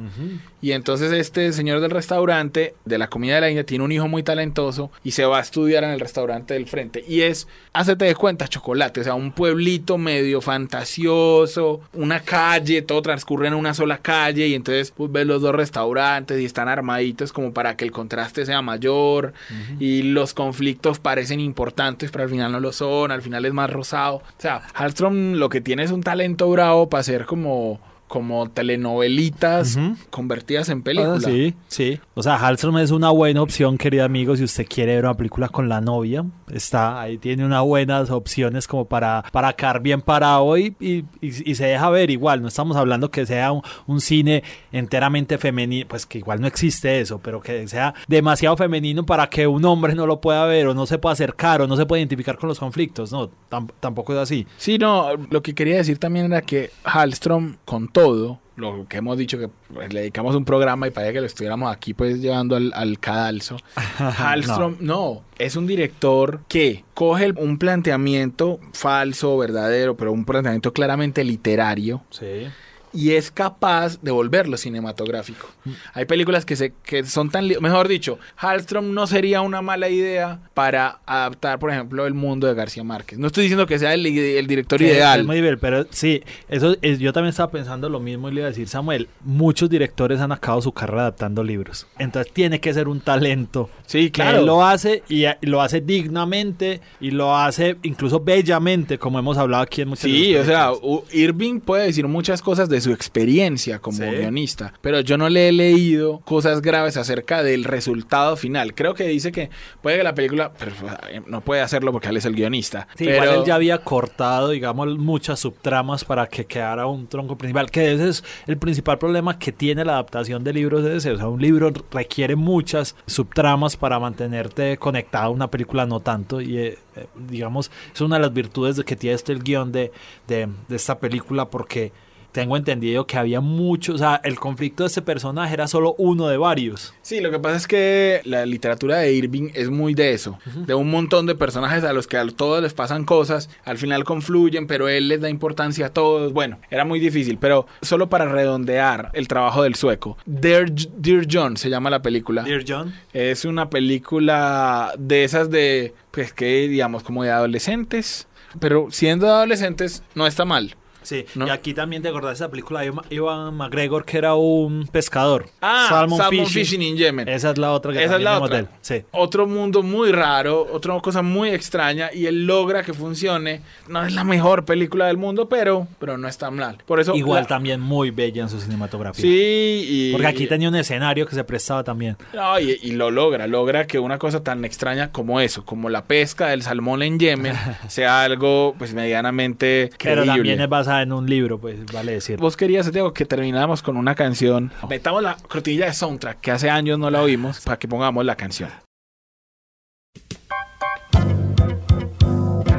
Y 0.62 0.74
entonces 0.74 1.12
este 1.12 1.52
señor 1.54 1.80
del 1.80 1.92
restaurante 1.92 2.76
de 2.86 2.98
la 2.98 3.08
comida 3.08 3.36
de 3.36 3.42
la 3.42 3.50
India 3.50 3.66
tiene 3.66 3.84
un 3.84 3.92
hijo 3.92 4.08
muy 4.08 4.24
talentoso 4.24 4.92
y 5.04 5.12
se 5.12 5.26
va 5.26 5.38
a 5.38 5.42
estudiar 5.42 5.84
en 5.84 5.92
el 5.92 6.00
restaurante 6.00 6.54
del 6.54 6.68
frente. 6.68 7.04
Y 7.08 7.22
es, 7.22 7.48
hacete 7.74 8.06
de 8.06 8.16
cuenta, 8.16 8.48
chocolate, 8.48 9.02
o 9.02 9.04
sea, 9.04 9.16
un 9.16 9.32
pueblito 9.32 9.98
medio 9.98 10.42
fantasioso, 10.42 11.82
una 11.94 12.20
calle, 12.22 12.82
todo 12.82 13.02
transcurre 13.02 13.48
en 13.48 13.54
una 13.54 13.74
sola 13.74 14.00
calle 14.00 14.48
y 14.48 14.56
entonces 14.56 14.92
pues, 14.96 15.12
ves 15.12 15.26
los 15.26 15.42
dos 15.42 15.56
restaurantes 15.56 16.40
y 16.40 16.46
están 16.46 16.68
armaditos 16.68 17.32
como 17.32 17.54
para 17.54 17.76
que 17.76 17.86
el 17.86 17.92
contraste 17.92 18.46
sea 18.46 18.62
mayor 18.62 19.34
y 19.80 20.04
los 20.04 20.34
conflictos 20.34 21.00
parecen 21.00 21.40
importantes 21.40 22.12
pero 22.12 22.24
al 22.24 22.30
final 22.30 22.52
no 22.52 22.60
lo 22.60 22.72
son, 22.72 23.12
al 23.12 23.22
final 23.22 23.46
es 23.46 23.54
más 23.54 23.70
rosado. 23.70 24.18
O 24.18 24.24
sea, 24.38 24.62
Hallström 24.74 25.36
lo 25.36 25.50
que 25.50 25.62
tiene 25.62 25.84
es 25.84 25.92
un 25.92 26.02
talento 26.02 26.50
bravo 26.50 26.90
para 26.90 27.02
hacer 27.02 27.26
como 27.26 27.80
como 28.10 28.50
telenovelitas 28.50 29.78
convertidas 30.10 30.68
en 30.70 30.82
película. 30.84 31.16
Ah, 31.16 31.20
sí, 31.22 31.54
sí. 31.68 32.00
O 32.16 32.24
sea, 32.24 32.38
Hallström 32.38 32.80
es 32.82 32.92
una 32.92 33.12
buena 33.12 33.42
opción, 33.42 33.78
querido 33.78 34.04
amigo, 34.04 34.36
si 34.36 34.44
usted 34.44 34.66
quiere 34.68 34.96
ver 34.96 35.06
una 35.06 35.14
película 35.14 35.48
con 35.48 35.70
la 35.70 35.80
novia. 35.80 36.26
Está 36.52 37.00
ahí, 37.00 37.18
tiene 37.18 37.46
unas 37.46 37.64
buenas 37.64 38.10
opciones 38.10 38.68
como 38.68 38.86
para, 38.86 39.24
para 39.32 39.54
quedar 39.54 39.82
bien 39.82 40.02
parado 40.02 40.58
y, 40.58 40.76
y, 40.80 41.06
y- 41.22 41.52
y 41.52 41.56
se 41.56 41.68
deja 41.68 41.90
ver 41.92 42.10
igual. 42.10 42.42
No 42.42 42.48
estamos 42.48 42.76
hablando 42.76 43.10
que 43.12 43.26
sea 43.26 43.52
un, 43.52 43.62
un 43.88 44.02
cine 44.02 44.44
enteramente 44.72 45.38
femenino, 45.38 45.88
pues 45.88 46.06
que 46.06 46.18
igual 46.18 46.42
no 46.42 46.48
existe 46.48 47.00
eso, 47.00 47.20
pero 47.20 47.40
que 47.42 47.68
sea 47.68 47.94
demasiado 48.08 48.58
femenino 48.58 49.06
para 49.06 49.28
que 49.30 49.46
un 49.48 49.64
hombre 49.66 49.94
no 49.96 50.06
lo 50.08 50.20
pueda 50.20 50.46
ver 50.46 50.68
o 50.68 50.74
no 50.74 50.86
se 50.88 50.98
pueda 50.98 51.14
acercar 51.14 51.62
o 51.62 51.68
no 51.68 51.78
se 51.78 51.86
pueda 51.86 52.00
identificar 52.00 52.38
con 52.38 52.50
los 52.50 52.60
conflictos. 52.60 53.12
No, 53.12 53.30
tam- 53.50 53.70
tampoco 53.80 54.14
es 54.14 54.20
así. 54.20 54.48
Sí, 54.58 54.78
no, 54.80 55.10
lo 55.30 55.44
que 55.44 55.54
quería 55.54 55.78
decir 55.78 56.00
también 56.00 56.26
era 56.26 56.42
que 56.42 56.72
Hallström, 56.84 57.58
con 57.66 57.88
todo, 58.04 58.40
lo 58.56 58.86
que 58.88 58.98
hemos 58.98 59.18
dicho 59.18 59.38
que 59.38 59.50
pues, 59.74 59.94
le 59.94 60.02
dedicamos 60.02 60.36
un 60.36 60.46
programa 60.46 60.88
y 60.88 60.92
para 60.92 61.12
que 61.14 61.20
lo 61.20 61.26
estuviéramos 61.26 61.72
aquí 61.72 61.94
pues 61.94 62.20
llevando 62.20 62.56
al, 62.56 62.72
al 62.76 63.00
cadalso. 63.00 63.58
Hallström, 63.98 64.78
no. 64.80 65.24
es 65.38 65.56
un 65.56 65.66
director 65.66 66.42
que 66.48 66.84
coge 66.94 67.32
un 67.38 67.58
planteamiento 67.58 68.60
falso, 68.74 69.38
verdadero, 69.38 69.96
pero 69.96 70.12
un 70.12 70.26
planteamiento 70.26 70.74
claramente 70.74 71.24
literario 71.24 72.02
Sí. 72.10 72.48
Y 72.94 73.12
es 73.12 73.32
capaz 73.32 74.02
de 74.02 74.12
volverlo 74.12 74.58
cinematográfico. 74.58 75.48
Hay 75.94 76.06
películas 76.06 76.46
que, 76.46 76.56
se, 76.56 76.74
que 76.84 77.04
son 77.06 77.30
tan... 77.30 77.48
Mejor 77.62 77.88
dicho, 77.88 78.20
Hallström 78.38 78.94
no 78.94 79.08
sería 79.08 79.42
una 79.42 79.62
mala 79.62 79.90
idea 79.90 80.40
para 80.54 81.00
adaptar, 81.06 81.60
por 81.60 81.72
ejemplo, 81.72 82.06
el 82.08 82.14
mundo 82.14 82.48
de 82.48 82.54
García 82.54 82.84
Márquez. 82.84 83.20
No 83.20 83.28
estoy 83.28 83.44
diciendo 83.44 83.66
que 83.68 83.80
sea 83.80 83.94
el, 83.94 84.06
el 84.06 84.48
director 84.48 84.80
Que 84.80 84.86
ideal. 84.88 85.22
Es 85.22 85.26
muy 85.26 85.42
bien, 85.42 85.58
pero 85.60 85.86
sí, 85.90 86.24
eso 86.48 86.76
es, 86.82 87.00
yo 87.00 87.14
también 87.14 87.30
estaba 87.30 87.52
pensando 87.52 87.90
lo 87.90 88.00
mismo 88.00 88.30
y 88.30 88.34
le 88.34 88.40
iba 88.42 88.48
a 88.48 88.50
decir, 88.50 88.68
Samuel, 88.68 89.08
muchos 89.22 89.70
directores 89.70 90.20
han 90.20 90.32
acabado 90.32 90.62
su 90.62 90.72
carrera 90.72 91.02
adaptando 91.02 91.44
libros. 91.44 91.88
Entonces 91.98 92.32
tiene 92.34 92.60
que 92.60 92.74
ser 92.74 92.88
un 92.88 93.00
talento. 93.02 93.70
Sí, 93.86 94.06
Que 94.06 94.22
claro. 94.24 94.40
él 94.40 94.46
lo 94.46 94.66
hace 94.66 95.04
y, 95.10 95.26
y 95.26 95.34
lo 95.42 95.62
hace 95.62 95.82
dignamente 95.82 96.82
y 97.00 97.12
lo 97.12 97.36
hace 97.36 97.78
incluso 97.84 98.20
bellamente, 98.20 98.98
como 98.98 99.20
hemos 99.20 99.38
hablado 99.38 99.64
aquí 99.64 99.82
en 99.82 99.90
muchas 99.90 100.04
Sí, 100.04 100.36
o 100.36 100.46
sea, 100.46 100.72
Irving 101.12 101.60
puede 101.60 101.86
decir 101.86 102.08
muchas 102.08 102.42
cosas 102.42 102.70
de 102.70 102.79
su 102.82 102.92
experiencia 102.92 103.80
como 103.80 103.98
Sí. 103.98 104.04
guionista, 104.04 104.74
pero 104.82 105.00
yo 105.02 105.18
no 105.18 105.30
le 105.30 105.50
he 105.50 105.52
leído 105.52 106.20
cosas 106.20 106.62
graves 106.62 106.98
acerca 106.98 107.44
del 107.44 107.64
resultado 107.64 108.36
final. 108.38 108.74
Creo 108.74 108.94
que 108.94 109.06
dice 109.06 109.32
que 109.32 109.50
puede 109.82 109.98
que 109.98 110.04
la 110.04 110.16
película 110.16 110.52
pero, 110.58 110.72
eh, 111.10 111.22
no 111.28 111.42
puede 111.42 111.62
hacerlo 111.62 111.92
porque 111.92 112.10
él 112.10 112.18
es 112.18 112.26
el 112.26 112.36
guionista. 112.36 112.88
Sí, 112.96 113.06
pero 113.06 113.24
igual 113.24 113.40
él 113.40 113.46
ya 113.46 113.56
había 113.56 113.80
cortado, 113.80 114.50
digamos, 114.50 114.98
muchas 114.98 115.40
subtramas 115.40 116.06
para 116.06 116.28
que 116.28 116.46
quedara 116.46 116.86
un 116.88 117.08
tronco 117.08 117.38
principal, 117.38 117.70
que 117.72 117.94
ese 117.94 118.10
es 118.10 118.24
el 118.48 118.58
principal 118.58 118.98
problema 118.98 119.38
que 119.40 119.52
tiene 119.52 119.84
la 119.86 119.94
adaptación 119.94 120.44
de 120.44 120.54
libros 120.54 120.84
de 120.84 120.98
ese. 120.98 121.12
O 121.12 121.18
sea, 121.18 121.28
un 121.28 121.42
libro 121.42 121.72
requiere 121.92 122.36
muchas 122.36 122.96
subtramas 123.06 123.76
para 123.78 124.00
mantenerte 124.00 124.78
conectado 124.78 125.26
a 125.26 125.30
una 125.30 125.50
película, 125.50 125.86
no 125.86 126.00
tanto. 126.00 126.42
Y, 126.42 126.58
eh, 126.58 126.78
eh, 126.96 127.06
digamos, 127.28 127.72
es 127.94 128.02
una 128.02 128.16
de 128.18 128.22
las 128.24 128.34
virtudes 128.34 128.76
de 128.76 128.84
que 128.84 128.96
tiene 128.96 129.16
este 129.16 129.32
el 129.34 129.44
guion 129.44 129.72
de, 129.72 129.92
de, 130.28 130.48
de 130.68 130.76
esta 130.76 131.00
película, 131.00 131.46
porque 131.50 131.92
tengo 132.40 132.56
entendido 132.56 133.06
que 133.06 133.18
había 133.18 133.42
mucho, 133.42 133.96
o 133.96 133.98
sea, 133.98 134.22
el 134.24 134.40
conflicto 134.40 134.84
de 134.84 134.88
este 134.88 135.02
personaje 135.02 135.54
era 135.54 135.68
solo 135.68 135.94
uno 135.98 136.30
de 136.30 136.38
varios. 136.38 136.94
Sí, 137.02 137.20
lo 137.20 137.32
que 137.32 137.40
pasa 137.40 137.58
es 137.58 137.68
que 137.68 138.22
la 138.24 138.46
literatura 138.46 139.00
de 139.00 139.12
Irving 139.12 139.50
es 139.56 139.70
muy 139.70 139.94
de 139.94 140.14
eso, 140.14 140.40
de 140.56 140.74
un 140.74 140.90
montón 140.90 141.26
de 141.26 141.36
personajes 141.36 141.84
a 141.84 141.92
los 141.92 142.08
que 142.08 142.16
a 142.16 142.26
todos 142.28 142.64
les 142.64 142.74
pasan 142.74 143.04
cosas, 143.04 143.50
al 143.66 143.78
final 143.78 144.06
confluyen, 144.06 144.68
pero 144.68 144.88
él 144.88 145.10
les 145.10 145.20
da 145.20 145.28
importancia 145.28 145.88
a 145.88 145.90
todos. 145.90 146.32
Bueno, 146.32 146.60
era 146.70 146.86
muy 146.86 147.02
difícil, 147.02 147.38
pero 147.38 147.68
solo 147.82 148.08
para 148.08 148.24
redondear 148.24 149.10
el 149.12 149.28
trabajo 149.28 149.64
del 149.64 149.76
sueco. 149.76 150.18
Dear, 150.26 150.72
Dear 150.72 151.26
John 151.30 151.58
se 151.58 151.70
llama 151.70 151.90
la 151.90 152.02
película. 152.02 152.44
Dear 152.44 152.64
John. 152.66 152.94
Es 153.12 153.44
una 153.44 153.70
película 153.70 154.94
de 154.98 155.26
esas 155.26 155.50
de, 155.50 155.94
pues 156.12 156.32
que 156.32 156.70
digamos, 156.70 157.04
como 157.04 157.22
de 157.22 157.32
adolescentes, 157.32 158.30
pero 158.62 158.88
siendo 158.92 159.28
adolescentes 159.28 160.04
no 160.16 160.26
está 160.26 160.46
mal. 160.46 160.78
Sí, 161.10 161.26
¿No? 161.34 161.48
y 161.48 161.50
aquí 161.50 161.74
también 161.74 162.04
te 162.04 162.10
acordás 162.10 162.38
de 162.38 162.44
esa 162.46 162.52
película 162.52 162.82
de 162.82 162.94
Ivan- 163.10 163.56
McGregor 163.56 164.06
que 164.06 164.18
era 164.20 164.36
un 164.36 164.88
pescador. 164.92 165.48
Ah, 165.60 165.88
Salmon, 165.90 166.20
Fishing. 166.48 166.84
in 166.84 166.98
Yemen. 166.98 167.28
Esa 167.28 167.50
es 167.50 167.58
la 167.58 167.72
otra 167.72 167.92
que 167.94 168.04
Esa 168.04 168.18
es 168.18 168.22
la 168.22 168.40
otra. 168.40 168.60
él. 168.60 168.68
Sí. 168.82 169.02
Otro 169.12 169.48
mundo 169.48 169.82
muy 169.82 170.12
raro, 170.12 170.68
otra 170.72 171.00
cosa 171.00 171.24
muy 171.24 171.50
extraña 171.50 172.12
y 172.14 172.28
él 172.28 172.46
logra 172.46 172.84
que 172.84 172.94
funcione. 172.94 173.62
No 173.88 174.06
es 174.06 174.14
la 174.14 174.24
mejor 174.24 174.66
película 174.66 175.08
del 175.08 175.18
mundo, 175.18 175.50
pero, 175.50 175.88
pero 175.98 176.18
no 176.20 176.28
está 176.28 176.52
mal. 176.52 176.78
Por 176.86 177.00
eso 177.00 177.16
Igual 177.16 177.42
la- 177.42 177.48
también 177.48 177.82
muy 177.82 178.12
bella 178.12 178.44
en 178.44 178.50
su 178.50 178.60
cinematografía. 178.60 179.22
Sí, 179.24 179.86
y, 179.90 180.12
Porque 180.12 180.28
aquí 180.28 180.46
tenía 180.46 180.70
un 180.70 180.76
escenario 180.76 181.26
que 181.26 181.34
se 181.34 181.44
prestaba 181.44 181.84
también. 181.84 182.18
No, 182.34 182.60
y, 182.60 182.78
y 182.84 182.92
lo 182.92 183.10
logra, 183.10 183.48
logra 183.48 183.88
que 183.88 183.98
una 183.98 184.20
cosa 184.20 184.44
tan 184.44 184.64
extraña 184.64 185.12
como 185.12 185.40
eso, 185.40 185.66
como 185.66 185.90
la 185.90 186.04
pesca 186.06 186.50
del 186.50 186.62
salmón 186.62 187.02
en 187.02 187.18
Yemen, 187.18 187.56
sea 187.88 188.22
algo 188.22 188.76
pues 188.78 188.94
medianamente 188.94 189.90
Pero 190.02 190.22
creíble. 190.22 190.34
también 190.34 190.62
es 190.62 190.70
basada 190.70 190.99
en 191.02 191.14
un 191.14 191.30
libro, 191.30 191.60
pues 191.60 191.86
vale 191.92 192.14
decir. 192.14 192.38
Vos 192.38 192.58
querías, 192.58 192.86
Santiago, 192.86 193.14
que 193.14 193.26
termináramos 193.26 193.82
con 193.82 193.98
una 193.98 194.16
canción. 194.16 194.72
Metamos 194.90 195.24
la 195.24 195.38
cortinilla 195.48 195.86
de 195.86 195.94
soundtrack, 195.94 196.40
que 196.40 196.52
hace 196.52 196.70
años 196.70 197.00
no 197.00 197.10
la 197.10 197.22
oímos, 197.22 197.62
para 197.62 197.78
que 197.78 197.88
pongamos 197.88 198.26
la 198.26 198.36
canción. 198.36 198.70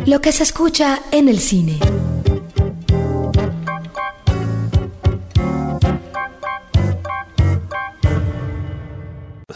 Lo 0.06 0.20
que 0.20 0.32
se 0.32 0.42
escucha 0.42 1.00
en 1.12 1.28
el 1.28 1.38
cine. 1.38 1.78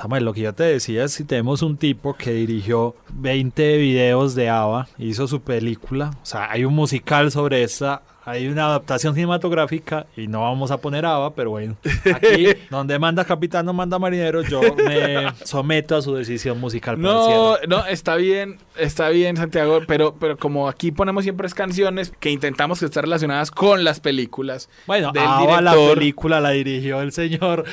Samuel, 0.04 0.24
lo 0.26 0.34
que 0.34 0.42
yo 0.42 0.52
te 0.52 0.64
decía 0.64 1.04
es 1.04 1.12
si 1.12 1.24
tenemos 1.24 1.62
un 1.62 1.78
tipo 1.78 2.12
que 2.12 2.32
dirigió 2.32 2.94
20 3.14 3.78
videos 3.78 4.34
de 4.34 4.50
ABBA, 4.50 4.86
hizo 4.98 5.26
su 5.26 5.40
película, 5.40 6.10
o 6.22 6.26
sea, 6.26 6.50
hay 6.50 6.66
un 6.66 6.74
musical 6.74 7.30
sobre 7.30 7.62
esta, 7.62 8.02
hay 8.24 8.48
una 8.48 8.66
adaptación 8.66 9.14
cinematográfica 9.14 10.06
y 10.16 10.26
no 10.28 10.42
vamos 10.42 10.70
a 10.70 10.78
poner 10.78 11.04
ABBA, 11.04 11.34
pero 11.34 11.50
bueno, 11.50 11.76
aquí 12.14 12.46
donde 12.70 12.98
manda 12.98 13.24
capitán 13.24 13.66
no 13.66 13.72
manda 13.72 13.98
marinero, 13.98 14.42
yo 14.42 14.60
me 14.76 15.32
someto 15.44 15.96
a 15.96 16.02
su 16.02 16.14
decisión 16.14 16.58
musical. 16.58 17.00
No, 17.00 17.56
no, 17.68 17.84
está 17.86 18.16
bien, 18.16 18.58
está 18.76 19.10
bien, 19.10 19.36
Santiago, 19.36 19.80
pero, 19.86 20.14
pero 20.18 20.38
como 20.38 20.68
aquí 20.68 20.90
ponemos 20.90 21.24
siempre 21.24 21.46
es 21.46 21.54
canciones 21.54 22.12
que 22.18 22.30
intentamos 22.30 22.80
que 22.80 22.86
estén 22.86 23.02
relacionadas 23.02 23.50
con 23.50 23.84
las 23.84 24.00
películas. 24.00 24.68
Bueno, 24.86 25.12
del 25.12 25.22
ABBA 25.22 25.60
la 25.60 25.70
director. 25.72 25.98
película 25.98 26.40
la 26.40 26.50
dirigió 26.50 27.00
el 27.00 27.12
señor 27.12 27.64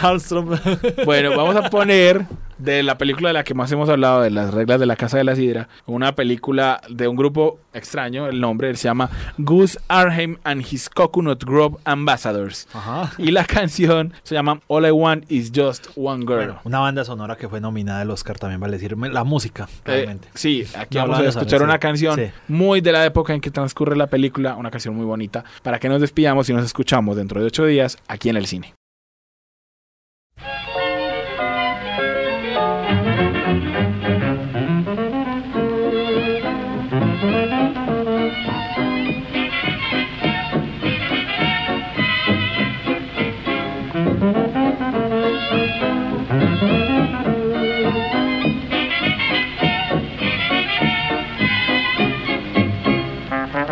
Hallström. 0.00 0.46
Bueno, 1.04 1.36
vamos 1.36 1.56
a 1.56 1.68
poner 1.68 2.26
de 2.58 2.82
la 2.82 2.96
película 2.98 3.28
de 3.28 3.34
la 3.34 3.44
que 3.44 3.54
más 3.54 3.70
hemos 3.72 3.88
hablado, 3.88 4.22
de 4.22 4.30
las 4.30 4.52
reglas 4.54 4.80
de 4.80 4.86
la 4.86 4.96
Casa 4.96 5.18
de 5.18 5.24
la 5.24 5.36
Sidra, 5.36 5.68
una 5.86 6.14
película 6.14 6.80
de 6.88 7.08
un 7.08 7.16
grupo 7.16 7.58
extraño, 7.72 8.26
el 8.28 8.40
nombre 8.40 8.74
se 8.76 8.84
llama 8.84 9.10
Gus 9.38 9.78
Arheim 10.00 10.38
and 10.44 10.62
His 10.70 10.88
Coconut 10.88 11.44
Grove 11.44 11.76
Ambassadors. 11.84 12.66
Ajá. 12.72 13.12
Y 13.18 13.30
la 13.30 13.44
canción 13.44 14.12
se 14.22 14.34
llama 14.34 14.60
All 14.68 14.86
I 14.86 14.90
Want 14.90 15.30
Is 15.30 15.50
Just 15.54 15.88
One 15.96 16.20
Girl. 16.26 16.36
Bueno, 16.36 16.60
una 16.64 16.78
banda 16.80 17.04
sonora 17.04 17.36
que 17.36 17.48
fue 17.48 17.60
nominada 17.60 18.00
al 18.02 18.10
Oscar 18.10 18.38
también, 18.38 18.60
vale 18.60 18.74
decir, 18.78 18.96
la 18.96 19.24
música, 19.24 19.64
Eh, 19.64 19.78
realmente. 19.84 20.28
sí, 20.34 20.64
aquí 20.76 20.96
No 20.98 21.08
vamos 21.08 21.20
a 21.20 21.28
escuchar 21.28 21.62
una 21.62 21.78
canción 21.78 22.16
Sí. 22.16 22.30
muy 22.48 22.80
de 22.80 22.92
la 22.92 23.04
época 23.04 23.34
en 23.34 23.40
que 23.40 23.50
transcurre 23.50 23.96
la 23.96 24.06
película, 24.06 24.54
una 24.56 24.70
canción 24.70 24.94
muy 24.94 25.04
bonita, 25.06 25.44
para 25.62 25.78
que 25.78 25.88
nos 25.88 26.00
despidamos 26.00 26.48
y 26.48 26.52
nos 26.52 26.64
escuchamos 26.64 27.16
dentro 27.16 27.40
de 27.40 27.46
ocho 27.46 27.64
días 27.64 27.98
aquí 28.08 28.28
en 28.28 28.36
el 28.36 28.46
cine. 28.46 28.74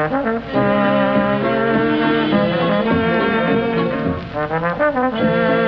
All 0.05 0.11
I 4.37 5.64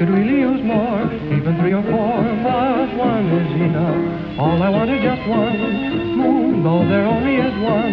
could 0.00 0.08
really 0.08 0.40
use 0.40 0.64
more, 0.64 1.04
even 1.28 1.60
three 1.60 1.74
or 1.74 1.82
four, 1.82 2.24
but 2.40 2.88
one 2.96 3.28
is 3.36 3.52
enough. 3.60 4.40
All 4.40 4.62
I 4.62 4.70
want 4.70 4.88
is 4.88 5.02
just 5.02 5.28
one 5.28 6.16
moon, 6.16 6.62
though 6.64 6.88
there 6.88 7.04
only 7.04 7.36
is 7.36 7.52
one 7.60 7.92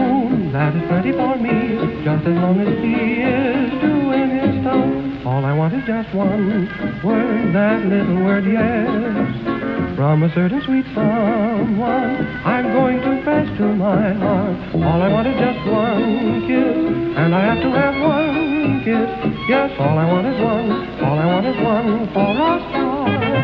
moon. 0.00 0.52
That 0.56 0.74
is 0.74 0.80
plenty 0.88 1.12
for 1.12 1.36
me, 1.36 2.00
just 2.00 2.24
as 2.24 2.32
long 2.40 2.56
as 2.64 2.72
he 2.80 3.20
is 3.20 3.76
doing 3.76 4.30
his 4.40 4.64
stuff. 4.64 5.28
All 5.28 5.44
I 5.44 5.52
want 5.52 5.74
is 5.74 5.84
just 5.84 6.14
one 6.14 6.64
word, 7.04 7.52
that 7.52 7.84
little 7.92 8.24
word, 8.24 8.48
yes. 8.48 9.96
From 9.96 10.22
a 10.22 10.32
certain 10.32 10.62
sweet 10.64 10.86
someone, 10.96 12.24
I'm 12.48 12.72
going 12.72 13.02
to 13.04 13.20
press 13.22 13.46
to 13.58 13.68
my 13.68 14.14
heart. 14.14 14.56
All 14.80 15.02
I 15.02 15.12
want 15.12 15.28
is 15.28 15.36
just 15.36 15.60
one 15.68 16.40
kiss, 16.48 17.20
and 17.20 17.34
I 17.34 17.52
have 17.52 17.60
to 17.60 17.68
have 17.68 18.00
one 18.00 18.53
kiss. 18.84 19.08
Yes, 19.48 19.70
all 19.80 19.98
I 19.98 20.04
want 20.04 20.26
is 20.26 20.40
one, 20.40 20.70
all 21.00 21.18
I 21.18 21.26
want 21.26 21.46
is 21.46 21.56
one 21.56 22.12
for 22.12 22.36
a 22.36 22.60
start. 22.68 23.43